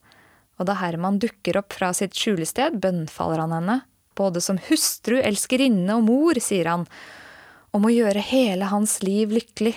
og 0.57 0.69
da 0.69 0.77
Herman 0.79 1.19
dukker 1.21 1.59
opp 1.59 1.75
fra 1.77 1.91
sitt 1.93 2.17
skjulested, 2.17 2.79
bønnfaller 2.81 3.43
han 3.43 3.53
henne, 3.53 3.77
både 4.17 4.41
som 4.41 4.57
hustru, 4.69 5.19
elskerinne 5.21 5.99
og 5.99 6.07
mor, 6.07 6.39
sier 6.41 6.71
han, 6.71 6.87
om 7.75 7.85
å 7.85 7.93
gjøre 7.93 8.23
hele 8.31 8.71
hans 8.71 8.97
liv 9.05 9.35
lykkelig. 9.37 9.75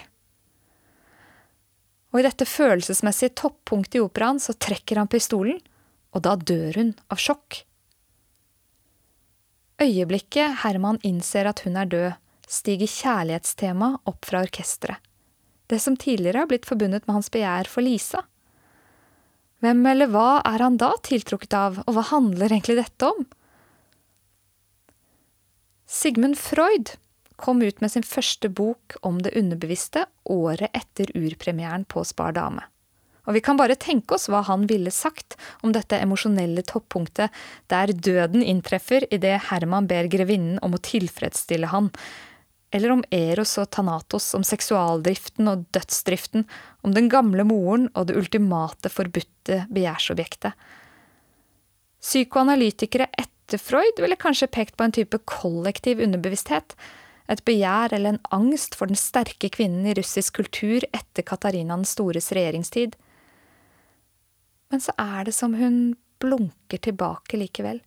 Og 2.10 2.20
i 2.20 2.26
dette 2.26 2.46
følelsesmessige 2.48 3.34
toppunktet 3.38 4.00
i 4.00 4.04
operaen 4.04 4.40
så 4.42 4.54
trekker 4.58 4.98
han 4.98 5.10
pistolen, 5.10 5.60
og 6.10 6.24
da 6.26 6.34
dør 6.34 6.80
hun 6.80 6.94
av 7.12 7.20
sjokk. 7.22 7.62
Øyeblikket 9.80 10.60
Herman 10.64 10.98
innser 11.06 11.48
at 11.48 11.62
hun 11.64 11.78
er 11.80 11.88
død, 11.88 12.10
stiger 12.50 12.90
kjærlighetstemaet 12.90 14.10
opp 14.10 14.26
fra 14.28 14.42
orkesteret. 14.44 14.98
Det 15.70 15.78
som 15.78 15.94
tidligere 15.94 16.42
har 16.42 16.50
blitt 16.50 16.66
forbundet 16.66 17.06
med 17.06 17.14
hans 17.14 17.30
begjær 17.30 17.68
for 17.70 17.86
Lisa. 17.86 18.24
Hvem 19.62 19.84
eller 19.86 20.10
hva 20.10 20.40
er 20.42 20.64
han 20.64 20.80
da 20.80 20.90
tiltrukket 21.06 21.54
av, 21.54 21.78
og 21.86 21.94
hva 21.94 22.02
handler 22.10 22.50
egentlig 22.50 22.80
dette 22.80 23.06
om? 23.06 23.22
Sigmund 25.86 26.38
Freud 26.40 26.96
kom 27.40 27.62
ut 27.64 27.80
med 27.80 27.92
sin 27.92 28.04
første 28.06 28.50
bok 28.52 28.98
om 29.06 29.22
det 29.24 29.32
underbevisste 29.38 30.04
året 30.28 30.70
etter 30.76 31.10
urpremieren 31.16 31.86
på 31.88 32.04
Spar 32.04 32.36
dame. 32.36 32.66
Og 33.28 33.36
vi 33.36 33.42
kan 33.44 33.58
bare 33.60 33.76
tenke 33.78 34.16
oss 34.16 34.28
hva 34.32 34.40
han 34.48 34.64
ville 34.68 34.92
sagt 34.94 35.36
om 35.64 35.74
dette 35.76 35.98
emosjonelle 36.00 36.64
toppunktet 36.66 37.30
der 37.70 37.92
døden 37.92 38.42
inntreffer 38.42 39.06
idet 39.12 39.36
Herman 39.50 39.88
ber 39.90 40.08
grevinnen 40.10 40.58
om 40.64 40.74
å 40.74 40.82
tilfredsstille 40.82 41.70
han, 41.70 41.90
eller 42.74 42.94
om 42.94 43.04
Eros 43.14 43.56
og 43.58 43.68
Thanatos, 43.74 44.30
om 44.34 44.44
seksualdriften 44.46 45.50
og 45.50 45.66
dødsdriften, 45.74 46.46
om 46.86 46.94
den 46.94 47.10
gamle 47.10 47.44
moren 47.46 47.88
og 47.94 48.08
det 48.08 48.18
ultimate 48.18 48.92
forbudte 48.92 49.64
begjærsobjektet. 49.74 50.54
Psykoanalytikere 52.00 53.10
etter 53.18 53.60
Freud 53.60 53.98
ville 54.00 54.18
kanskje 54.18 54.48
pekt 54.54 54.78
på 54.78 54.86
en 54.86 54.94
type 54.94 55.18
kollektiv 55.28 56.00
underbevissthet, 56.00 56.76
et 57.30 57.44
begjær 57.46 57.94
eller 57.94 58.16
en 58.16 58.24
angst 58.34 58.74
for 58.78 58.90
den 58.90 58.98
sterke 58.98 59.50
kvinnen 59.54 59.86
i 59.86 59.94
russisk 59.94 60.40
kultur 60.40 60.84
etter 60.90 61.26
Katarina 61.26 61.76
den 61.78 61.86
stores 61.88 62.32
regjeringstid. 62.34 62.96
Men 64.70 64.82
så 64.82 64.94
er 64.98 65.28
det 65.28 65.34
som 65.36 65.54
hun 65.58 65.94
blunker 66.22 66.82
tilbake 66.82 67.38
likevel. 67.40 67.80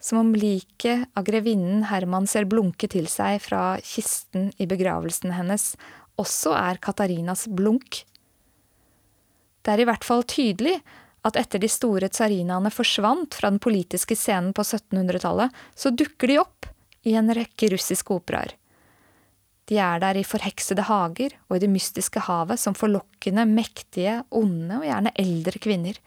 Som 0.00 0.20
om 0.22 0.34
liket 0.38 1.08
av 1.18 1.26
grevinnen 1.26 1.88
Herman 1.90 2.28
ser 2.30 2.46
blunke 2.46 2.86
til 2.90 3.08
seg 3.10 3.40
fra 3.42 3.78
kisten 3.82 4.52
i 4.62 4.68
begravelsen 4.70 5.34
hennes, 5.34 5.72
også 6.18 6.54
er 6.54 6.78
Katarinas 6.82 7.46
blunk. 7.50 8.04
Det 9.62 9.74
er 9.74 9.82
i 9.82 9.88
hvert 9.88 10.06
fall 10.06 10.22
tydelig 10.26 10.78
at 11.26 11.36
etter 11.38 11.60
de 11.62 11.70
store 11.70 12.08
tsarinaene 12.14 12.70
forsvant 12.70 13.34
fra 13.34 13.50
den 13.50 13.60
politiske 13.62 14.16
scenen 14.16 14.54
på 14.54 14.62
1700-tallet, 14.62 15.50
så 15.74 15.90
dukker 15.90 16.30
de 16.30 16.38
opp 16.40 16.70
i 17.06 17.14
en 17.18 17.30
rekke 17.34 17.70
russiske 17.74 18.14
operaer. 18.14 18.54
De 19.68 19.76
er 19.76 20.00
der 20.00 20.16
i 20.16 20.24
forheksede 20.24 20.86
hager 20.88 21.34
og 21.48 21.58
i 21.58 21.62
det 21.64 21.68
mystiske 21.70 22.22
havet 22.24 22.60
som 22.60 22.76
forlokkende, 22.76 23.44
mektige, 23.44 24.22
onde 24.30 24.80
og 24.80 24.86
gjerne 24.88 25.12
eldre 25.20 25.60
kvinner. 25.60 25.98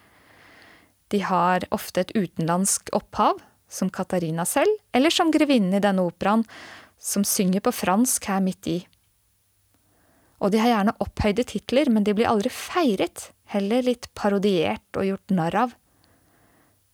De 1.13 1.19
har 1.27 1.67
ofte 1.75 2.01
et 2.01 2.13
utenlandsk 2.15 2.89
opphav, 2.97 3.41
som 3.71 3.91
Katarina 3.93 4.43
selv, 4.47 4.71
eller 4.95 5.13
som 5.13 5.31
grevinnen 5.31 5.77
i 5.77 5.83
denne 5.83 6.03
operaen, 6.07 6.43
som 7.01 7.23
synger 7.27 7.63
på 7.63 7.73
fransk 7.73 8.27
her 8.31 8.41
midt 8.43 8.67
i. 8.67 8.79
Og 10.41 10.51
de 10.53 10.59
har 10.61 10.71
gjerne 10.71 10.95
opphøyde 11.03 11.45
titler, 11.47 11.91
men 11.93 12.05
de 12.05 12.15
blir 12.17 12.29
aldri 12.29 12.49
feiret, 12.53 13.29
heller 13.53 13.85
litt 13.85 14.07
parodiert 14.17 14.97
og 14.97 15.05
gjort 15.05 15.35
narr 15.37 15.57
av. 15.65 15.75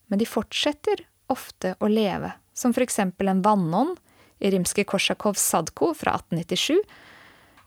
Men 0.08 0.20
de 0.20 0.28
fortsetter 0.28 1.06
ofte 1.32 1.74
å 1.80 1.88
leve, 1.88 2.34
som 2.52 2.74
for 2.76 2.84
eksempel 2.84 3.30
en 3.30 3.44
vannånd 3.44 3.96
i 4.38 4.50
Rimskij-Korsakovs 4.54 5.42
Sadko 5.50 5.92
fra 5.94 6.14
1897, 6.18 6.78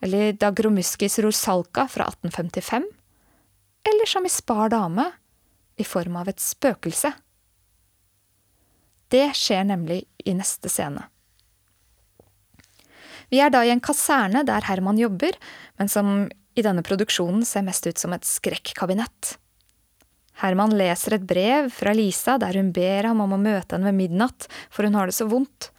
eller 0.01 0.33
Dagromuskis 0.33 1.19
Rusalka 1.19 1.87
fra 1.87 2.07
1855, 2.09 2.85
eller 3.89 4.09
som 4.09 4.25
i 4.25 4.29
Spar 4.29 4.69
dame, 4.69 5.11
i 5.77 5.83
form 5.83 6.15
av 6.19 6.29
et 6.29 6.41
spøkelse. 6.41 7.13
Det 9.11 9.31
skjer 9.35 9.65
nemlig 9.67 10.03
i 10.25 10.35
neste 10.37 10.69
scene. 10.69 11.07
Vi 13.31 13.39
er 13.39 13.51
da 13.51 13.63
i 13.63 13.71
en 13.71 13.81
kaserne 13.83 14.43
der 14.47 14.67
Herman 14.67 14.99
jobber, 14.99 15.35
men 15.79 15.89
som 15.91 16.29
i 16.55 16.63
denne 16.63 16.83
produksjonen 16.83 17.45
ser 17.47 17.63
mest 17.63 17.87
ut 17.87 17.99
som 17.99 18.13
et 18.13 18.27
skrekkabinett. 18.27 19.37
Herman 20.41 20.73
leser 20.75 21.15
et 21.15 21.27
brev 21.27 21.69
fra 21.73 21.93
Lisa 21.95 22.37
der 22.41 22.57
hun 22.59 22.73
ber 22.75 23.07
ham 23.07 23.21
om 23.23 23.35
å 23.35 23.39
møte 23.39 23.75
henne 23.75 23.91
ved 23.91 23.99
midnatt, 23.99 24.47
for 24.69 24.87
hun 24.87 24.97
har 24.99 25.07
det 25.07 25.15
så 25.15 25.27
vondt 25.31 25.71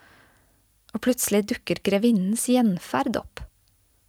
og 0.92 1.02
plutselig 1.05 1.46
dukker 1.50 1.81
grevinnens 1.85 2.46
gjenferd 2.50 3.16
opp, 3.20 3.42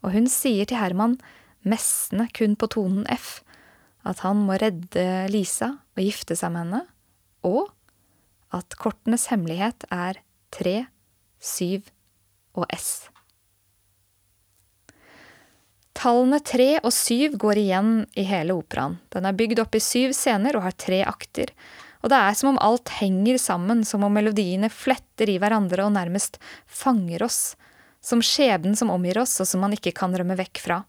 og 0.03 0.15
hun 0.15 0.27
sier 0.31 0.67
til 0.67 0.81
Herman, 0.81 1.17
messende 1.63 2.27
kun 2.35 2.57
på 2.59 2.67
tonen 2.75 3.07
F, 3.11 3.39
at 4.03 4.19
han 4.25 4.41
må 4.43 4.57
redde 4.59 5.05
Lisa 5.31 5.77
og 5.95 6.03
gifte 6.03 6.35
seg 6.35 6.51
med 6.51 6.65
henne, 6.65 6.83
og 7.47 7.71
at 8.53 8.75
kortenes 8.79 9.29
hemmelighet 9.31 9.87
er 9.93 10.19
tre, 10.53 10.83
syv 11.39 11.87
og 12.53 12.67
S. 12.75 13.07
Tallene 15.97 16.39
tre 16.43 16.67
og 16.81 16.91
syv 16.93 17.37
går 17.39 17.61
igjen 17.61 17.91
i 18.19 18.25
hele 18.27 18.55
operaen. 18.57 18.97
Den 19.13 19.27
er 19.29 19.37
bygd 19.37 19.61
opp 19.63 19.77
i 19.77 19.81
syv 19.83 20.13
scener 20.17 20.57
og 20.57 20.65
har 20.65 20.75
tre 20.75 20.99
akter, 21.07 21.53
og 22.03 22.11
det 22.11 22.19
er 22.19 22.35
som 22.35 22.51
om 22.51 22.59
alt 22.59 22.91
henger 22.99 23.39
sammen, 23.39 23.85
som 23.87 24.03
om 24.03 24.11
melodiene 24.11 24.67
fletter 24.69 25.29
i 25.31 25.37
hverandre 25.39 25.85
og 25.85 25.93
nærmest 25.95 26.35
fanger 26.67 27.23
oss, 27.23 27.55
som 28.03 28.19
skjebnen 28.19 28.75
som 28.75 28.91
omgir 28.91 29.21
oss, 29.21 29.37
og 29.39 29.47
som 29.47 29.63
man 29.63 29.75
ikke 29.77 29.95
kan 29.95 30.11
rømme 30.11 30.35
vekk 30.35 30.59
fra. 30.59 30.81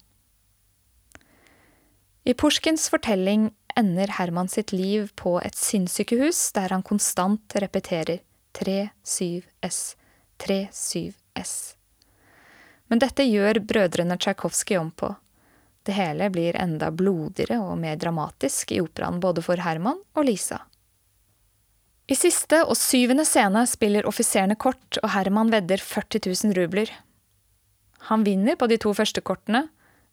I 2.26 2.34
Pushkins 2.34 2.88
fortelling 2.90 3.52
ender 3.76 4.10
Herman 4.18 4.48
sitt 4.48 4.72
liv 4.72 5.10
på 5.14 5.36
et 5.44 5.54
sinnssykehus 5.54 6.48
der 6.56 6.72
han 6.72 6.82
konstant 6.82 7.54
repeterer 7.62 8.22
3-7-S, 8.58 9.80
3-7-S. 10.40 11.54
Men 12.90 13.02
dette 13.02 13.26
gjør 13.28 13.60
brødrene 13.62 14.18
Tsjajkovskij 14.18 14.78
om 14.80 14.90
på. 14.90 15.14
Det 15.84 15.94
hele 15.94 16.30
blir 16.32 16.56
enda 16.56 16.90
blodigere 16.90 17.60
og 17.60 17.76
mer 17.78 17.98
dramatisk 18.00 18.72
i 18.72 18.80
operaen 18.80 19.20
både 19.20 19.44
for 19.44 19.60
Herman 19.60 20.00
og 20.14 20.26
Lisa. 20.26 20.62
I 22.04 22.16
siste 22.18 22.58
og 22.68 22.76
syvende 22.76 23.24
scene 23.24 23.62
spiller 23.68 24.04
offiserene 24.08 24.58
kort, 24.60 24.98
og 25.00 25.08
Herman 25.14 25.52
vedder 25.52 25.80
40 25.80 26.20
000 26.26 26.56
rubler. 26.58 26.90
Han 28.10 28.24
vinner 28.26 28.58
på 28.60 28.68
de 28.68 28.76
to 28.80 28.92
første 28.92 29.22
kortene, 29.24 29.66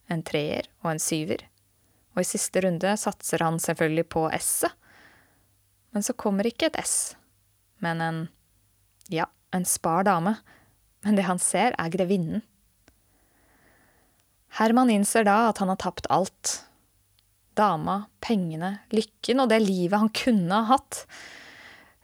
en 0.08 0.24
treer 0.24 0.70
og 0.86 0.94
en 0.94 1.04
syver. 1.04 1.44
Og 2.16 2.24
i 2.24 2.28
siste 2.28 2.64
runde 2.64 2.94
satser 3.00 3.44
han 3.44 3.60
selvfølgelig 3.60 4.08
på 4.12 4.28
S-et. 4.40 4.78
Men 5.92 6.06
så 6.08 6.16
kommer 6.16 6.48
ikke 6.48 6.70
et 6.70 6.78
S, 6.80 7.18
men 7.84 8.00
en 8.00 8.20
ja, 9.12 9.26
en 9.52 9.66
spar 9.68 10.06
dame. 10.08 10.38
Men 11.04 11.18
det 11.18 11.26
han 11.28 11.40
ser, 11.42 11.76
er 11.76 11.92
grevinnen. 11.92 12.46
Herman 14.56 14.92
innser 14.94 15.26
da 15.28 15.50
at 15.50 15.60
han 15.60 15.68
har 15.72 15.80
tapt 15.84 16.08
alt. 16.08 16.54
Dama, 17.60 18.06
pengene, 18.24 18.78
lykken 18.96 19.44
og 19.44 19.52
det 19.52 19.60
livet 19.66 20.00
han 20.00 20.12
kunne 20.16 20.62
ha 20.62 20.78
hatt. 20.78 21.04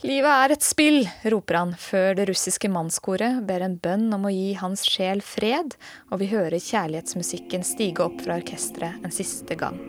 Livet 0.06 0.30
er 0.30 0.52
et 0.54 0.62
spill, 0.62 1.08
roper 1.34 1.58
han 1.58 1.72
før 1.74 2.12
det 2.20 2.28
russiske 2.30 2.70
mannskoret 2.70 3.40
ber 3.50 3.64
en 3.66 3.80
bønn 3.82 4.12
om 4.14 4.28
å 4.30 4.34
gi 4.34 4.52
hans 4.60 4.84
sjel 4.86 5.24
fred, 5.26 5.74
og 6.14 6.22
vi 6.22 6.28
hører 6.30 6.62
kjærlighetsmusikken 6.62 7.66
stige 7.66 8.06
opp 8.06 8.22
fra 8.22 8.38
orkesteret 8.38 9.02
en 9.02 9.16
siste 9.16 9.58
gang. 9.58 9.80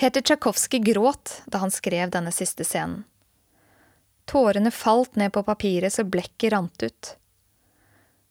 Peter 0.00 0.20
Tsjajkovskij 0.20 0.80
gråt 0.80 1.42
da 1.44 1.58
han 1.58 1.70
skrev 1.70 2.08
denne 2.10 2.30
siste 2.32 2.64
scenen. 2.64 3.02
Tårene 4.24 4.70
falt 4.72 5.18
ned 5.20 5.34
på 5.34 5.42
papiret 5.44 5.92
så 5.92 6.06
blekket 6.08 6.54
rant 6.54 6.82
ut. 6.82 7.10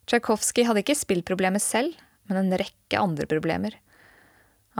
Tsjajkovskij 0.10 0.66
hadde 0.66 0.82
ikke 0.82 0.96
spillproblemer 0.98 1.62
selv, 1.62 1.94
men 2.26 2.40
en 2.40 2.58
rekke 2.58 2.98
andre 2.98 3.28
problemer. 3.30 3.76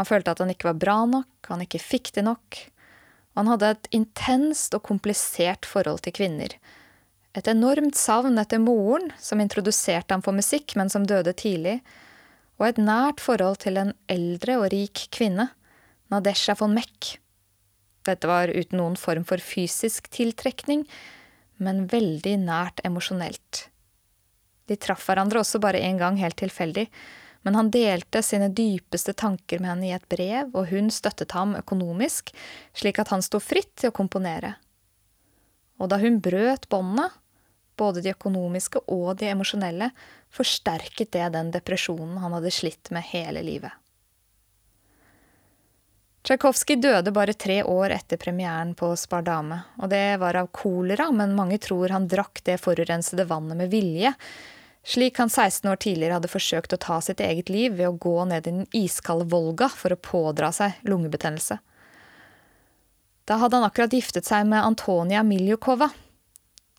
Han 0.02 0.10
følte 0.10 0.34
at 0.34 0.42
han 0.42 0.50
ikke 0.50 0.72
var 0.72 0.80
bra 0.82 0.96
nok, 1.12 1.30
han 1.52 1.62
ikke 1.62 1.84
fikk 1.84 2.10
det 2.16 2.26
nok, 2.26 2.58
og 3.36 3.44
han 3.44 3.54
hadde 3.54 3.72
et 3.76 3.92
intenst 4.00 4.74
og 4.74 4.88
komplisert 4.90 5.70
forhold 5.70 6.02
til 6.08 6.18
kvinner. 6.18 6.58
Et 7.38 7.54
enormt 7.54 8.02
savn 8.02 8.42
etter 8.42 8.66
moren, 8.66 9.12
som 9.22 9.46
introduserte 9.46 10.18
ham 10.18 10.26
for 10.26 10.34
musikk, 10.34 10.74
men 10.74 10.90
som 10.90 11.06
døde 11.06 11.38
tidlig, 11.38 11.84
og 12.58 12.72
et 12.72 12.82
nært 12.82 13.22
forhold 13.22 13.62
til 13.62 13.78
en 13.78 13.94
eldre 14.10 14.58
og 14.64 14.72
rik 14.74 15.06
kvinne 15.14 15.52
Nadesha 16.10 16.56
von 16.58 16.74
Meck. 16.74 17.20
Dette 18.02 18.28
var 18.28 18.50
uten 18.50 18.80
noen 18.80 18.96
form 18.98 19.26
for 19.30 19.38
fysisk 19.38 20.08
tiltrekning, 20.10 20.88
men 21.62 21.84
veldig 21.92 22.34
nært 22.42 22.82
emosjonelt. 22.88 23.68
De 24.66 24.78
traff 24.78 25.06
hverandre 25.06 25.44
også 25.44 25.62
bare 25.62 25.82
én 25.86 26.00
gang 26.02 26.18
helt 26.18 26.40
tilfeldig, 26.42 26.88
men 27.46 27.56
han 27.56 27.70
delte 27.72 28.24
sine 28.26 28.50
dypeste 28.50 29.14
tanker 29.14 29.62
med 29.62 29.70
henne 29.72 29.88
i 29.90 29.94
et 29.96 30.08
brev, 30.10 30.50
og 30.54 30.72
hun 30.74 30.90
støttet 30.94 31.36
ham 31.38 31.54
økonomisk, 31.60 32.34
slik 32.74 33.00
at 33.02 33.14
han 33.14 33.22
sto 33.26 33.38
fritt 33.44 33.76
til 33.80 33.92
å 33.92 33.96
komponere. 33.96 34.56
Og 35.80 35.92
da 35.94 36.00
hun 36.02 36.18
brøt 36.24 36.66
båndene, 36.74 37.12
både 37.80 38.02
de 38.04 38.12
økonomiske 38.12 38.82
og 38.92 39.14
de 39.22 39.30
emosjonelle, 39.32 39.92
forsterket 40.34 41.14
det 41.14 41.30
den 41.38 41.54
depresjonen 41.54 42.18
han 42.20 42.36
hadde 42.36 42.52
slitt 42.52 42.90
med 42.92 43.08
hele 43.14 43.46
livet. 43.46 43.72
Tsjajkovskij 46.24 46.82
døde 46.84 47.14
bare 47.16 47.34
tre 47.34 47.62
år 47.64 47.94
etter 47.96 48.20
premieren 48.20 48.74
på 48.76 48.92
Spardame, 49.00 49.62
og 49.80 49.90
det 49.94 50.20
var 50.20 50.36
av 50.36 50.50
kolera, 50.52 51.08
men 51.16 51.36
mange 51.38 51.58
tror 51.64 51.94
han 51.96 52.10
drakk 52.12 52.42
det 52.44 52.58
forurensede 52.60 53.24
vannet 53.30 53.58
med 53.62 53.72
vilje, 53.72 54.12
slik 54.84 55.18
han 55.22 55.32
16 55.32 55.70
år 55.72 55.80
tidligere 55.80 56.18
hadde 56.18 56.32
forsøkt 56.32 56.76
å 56.76 56.82
ta 56.82 57.00
sitt 57.04 57.24
eget 57.24 57.50
liv 57.50 57.78
ved 57.80 57.88
å 57.88 57.96
gå 57.96 58.18
ned 58.28 58.44
i 58.44 58.52
den 58.52 58.68
iskalde 58.76 59.30
Volga 59.32 59.70
for 59.72 59.96
å 59.96 60.02
pådra 60.10 60.52
seg 60.56 60.76
lungebetennelse. 60.84 61.60
Da 63.30 63.38
hadde 63.40 63.60
han 63.60 63.70
akkurat 63.70 63.94
giftet 63.94 64.28
seg 64.28 64.48
med 64.50 64.66
Antonia 64.66 65.24
Miljukova, 65.24 65.88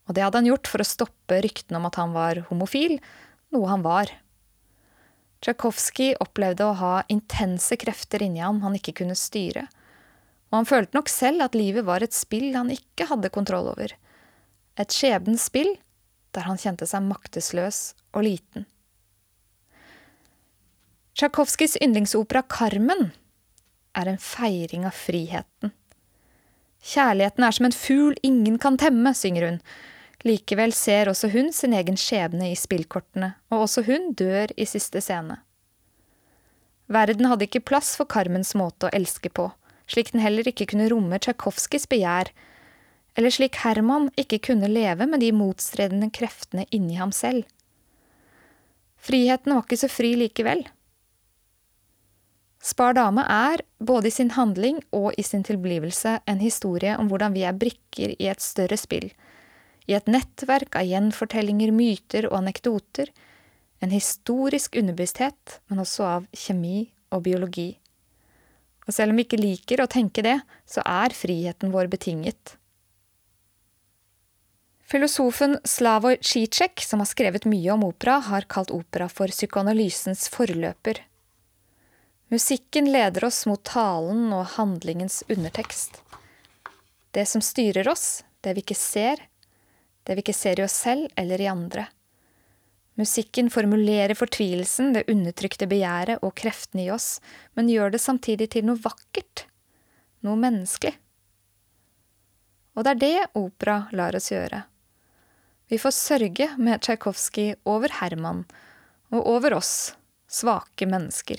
og 0.05 0.17
det 0.17 0.25
hadde 0.27 0.43
han 0.43 0.51
gjort 0.51 0.69
for 0.69 0.83
å 0.83 0.89
stoppe 0.89 1.41
ryktene 1.41 1.81
om 1.81 1.89
at 1.89 1.97
han 1.97 2.13
var 2.13 2.43
homofil, 2.51 2.99
noe 3.55 3.73
han 3.73 3.87
var. 3.87 4.13
Tsjajkovskij 5.41 6.19
opplevde 6.21 6.67
å 6.69 6.77
ha 6.77 6.95
intense 7.09 7.77
krefter 7.81 8.23
inni 8.27 8.43
ham 8.45 8.61
han 8.65 8.77
ikke 8.77 8.99
kunne 9.01 9.17
styre, 9.17 9.65
og 10.51 10.59
han 10.59 10.69
følte 10.69 10.97
nok 10.99 11.09
selv 11.09 11.47
at 11.47 11.57
livet 11.57 11.87
var 11.87 12.05
et 12.05 12.17
spill 12.17 12.51
han 12.57 12.73
ikke 12.75 13.07
hadde 13.09 13.33
kontroll 13.33 13.71
over. 13.73 13.95
Et 14.77 14.93
skjebnens 14.93 15.47
spill 15.49 15.73
der 16.37 16.47
han 16.47 16.61
kjente 16.61 16.87
seg 16.87 17.07
maktesløs 17.07 17.81
og 18.13 18.27
liten. 18.27 18.67
Tsjajkovskijs 21.17 21.79
yndlingsopera 21.83 22.43
Carmen 22.49 23.11
er 23.99 24.09
en 24.09 24.21
feiring 24.21 24.87
av 24.89 24.95
friheten. 24.97 25.73
Kjærligheten 26.81 27.45
er 27.45 27.57
som 27.57 27.67
en 27.69 27.77
fugl 27.77 28.15
ingen 28.25 28.57
kan 28.63 28.79
temme, 28.81 29.13
synger 29.17 29.47
hun, 29.49 29.59
Likevel 30.27 30.75
ser 30.77 31.09
også 31.09 31.31
hun 31.33 31.49
sin 31.57 31.73
egen 31.73 31.97
skjebne 31.97 32.51
i 32.51 32.59
spillkortene, 32.59 33.33
og 33.49 33.65
også 33.65 33.87
hun 33.87 34.11
dør 34.19 34.53
i 34.57 34.67
siste 34.69 35.01
scene. 35.01 35.39
Verden 36.91 37.29
hadde 37.31 37.47
ikke 37.47 37.63
plass 37.65 37.95
for 37.97 38.11
Carmens 38.11 38.53
måte 38.59 38.89
å 38.89 38.95
elske 38.97 39.31
på, 39.33 39.47
slik 39.89 40.11
den 40.13 40.21
heller 40.25 40.49
ikke 40.51 40.67
kunne 40.73 40.91
romme 40.91 41.21
Tsjajkovskijs 41.23 41.87
begjær, 41.91 42.33
eller 43.19 43.33
slik 43.35 43.63
Herman 43.63 44.11
ikke 44.21 44.41
kunne 44.51 44.69
leve 44.71 45.07
med 45.09 45.23
de 45.23 45.31
motstredende 45.35 46.11
kreftene 46.15 46.67
inni 46.75 46.99
ham 47.01 47.15
selv. 47.15 47.47
Friheten 49.01 49.55
var 49.55 49.65
ikke 49.65 49.81
så 49.81 49.89
fri 49.89 50.13
likevel. 50.19 50.67
Spar 52.61 52.93
dame 52.99 53.25
er, 53.25 53.63
både 53.81 54.11
i 54.11 54.13
sin 54.13 54.35
handling 54.37 54.83
og 54.93 55.15
i 55.17 55.25
sin 55.25 55.47
tilblivelse, 55.47 56.19
en 56.29 56.43
historie 56.43 56.93
om 57.01 57.09
hvordan 57.09 57.33
vi 57.33 57.47
er 57.49 57.57
brikker 57.57 58.13
i 58.19 58.29
et 58.29 58.45
større 58.45 58.77
spill, 58.77 59.09
i 59.91 59.97
et 59.99 60.07
nettverk 60.11 60.79
av 60.79 60.87
gjenfortellinger, 60.87 61.73
myter 61.75 62.29
og 62.31 62.39
anekdoter, 62.45 63.11
en 63.81 63.91
historisk 63.91 64.77
underbevissthet, 64.79 65.61
men 65.71 65.83
også 65.83 66.07
av 66.07 66.27
kjemi 66.37 66.91
og 67.11 67.25
biologi. 67.27 67.73
Og 68.87 68.95
selv 68.95 69.13
om 69.13 69.19
vi 69.19 69.27
ikke 69.27 69.41
liker 69.41 69.83
å 69.83 69.91
tenke 69.91 70.23
det, 70.25 70.39
så 70.69 70.85
er 70.87 71.15
friheten 71.17 71.73
vår 71.75 71.91
betinget. 71.91 72.57
Filosofen 74.91 75.57
Slavoj 75.65 76.17
Zizek, 76.27 76.83
som 76.83 76.99
har 77.03 77.07
skrevet 77.07 77.47
mye 77.47 77.71
om 77.71 77.85
opera, 77.87 78.19
har 78.27 78.49
kalt 78.51 78.73
opera 78.75 79.07
for 79.09 79.31
psykoanalysens 79.31 80.27
forløper. 80.33 81.05
Musikken 82.31 82.91
leder 82.91 83.27
oss 83.27 83.45
mot 83.47 83.63
talen 83.67 84.33
og 84.35 84.57
handlingens 84.57 85.23
undertekst. 85.31 86.03
Det 87.15 87.27
som 87.27 87.43
styrer 87.43 87.87
oss, 87.91 88.23
det 88.43 88.55
vi 88.59 88.65
ikke 88.65 88.79
ser, 88.79 89.23
det 90.11 90.19
vi 90.19 90.25
ikke 90.25 90.35
ser 90.35 90.59
i 90.59 90.65
oss 90.67 90.75
selv 90.75 91.07
eller 91.15 91.41
i 91.41 91.47
andre. 91.47 91.87
Musikken 92.99 93.47
formulerer 93.55 94.19
fortvilelsen, 94.19 94.91
det 94.93 95.07
undertrykte 95.09 95.69
begjæret 95.71 96.25
og 96.27 96.35
kreftene 96.37 96.89
i 96.89 96.91
oss, 96.91 97.21
men 97.55 97.71
gjør 97.71 97.95
det 97.95 98.03
samtidig 98.03 98.51
til 98.51 98.67
noe 98.67 98.83
vakkert, 98.83 99.47
noe 100.27 100.35
menneskelig. 100.43 100.97
Og 102.75 102.85
det 102.85 102.93
er 102.97 103.01
det 103.05 103.39
opera 103.39 103.79
lar 103.95 104.19
oss 104.19 104.29
gjøre. 104.33 104.65
Vi 105.71 105.79
får 105.79 105.95
sørge 105.95 106.51
med 106.59 106.83
Tsjajkovskij 106.83 107.55
over 107.71 107.95
Herman 108.01 108.45
og 109.15 109.27
over 109.31 109.55
oss, 109.63 109.95
svake 110.27 110.91
mennesker, 110.91 111.39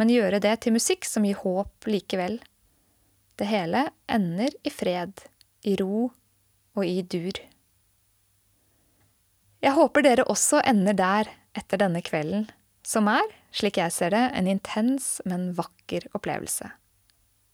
men 0.00 0.10
gjøre 0.10 0.40
det 0.40 0.56
til 0.64 0.74
musikk 0.80 1.04
som 1.04 1.28
gir 1.28 1.36
håp 1.44 1.86
likevel. 1.86 2.40
Det 3.36 3.46
hele 3.52 3.90
ender 4.08 4.56
i 4.64 4.72
fred, 4.72 5.20
i 5.68 5.76
ro 5.76 6.08
og 6.74 6.86
i 6.88 7.02
dur. 7.04 7.44
Jeg 9.64 9.72
håper 9.78 10.04
dere 10.04 10.26
også 10.28 10.58
ender 10.68 10.92
der 10.92 11.28
etter 11.56 11.80
denne 11.80 12.02
kvelden, 12.04 12.50
som 12.84 13.06
er, 13.08 13.24
slik 13.48 13.78
jeg 13.80 13.94
ser 13.96 14.12
det, 14.12 14.26
en 14.36 14.48
intens, 14.50 15.22
men 15.24 15.54
vakker 15.56 16.04
opplevelse. 16.12 16.68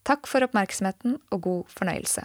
Takk 0.02 0.26
for 0.26 0.42
oppmerksomheten 0.42 1.20
og 1.30 1.42
god 1.44 1.70
fornøyelse. 1.70 2.24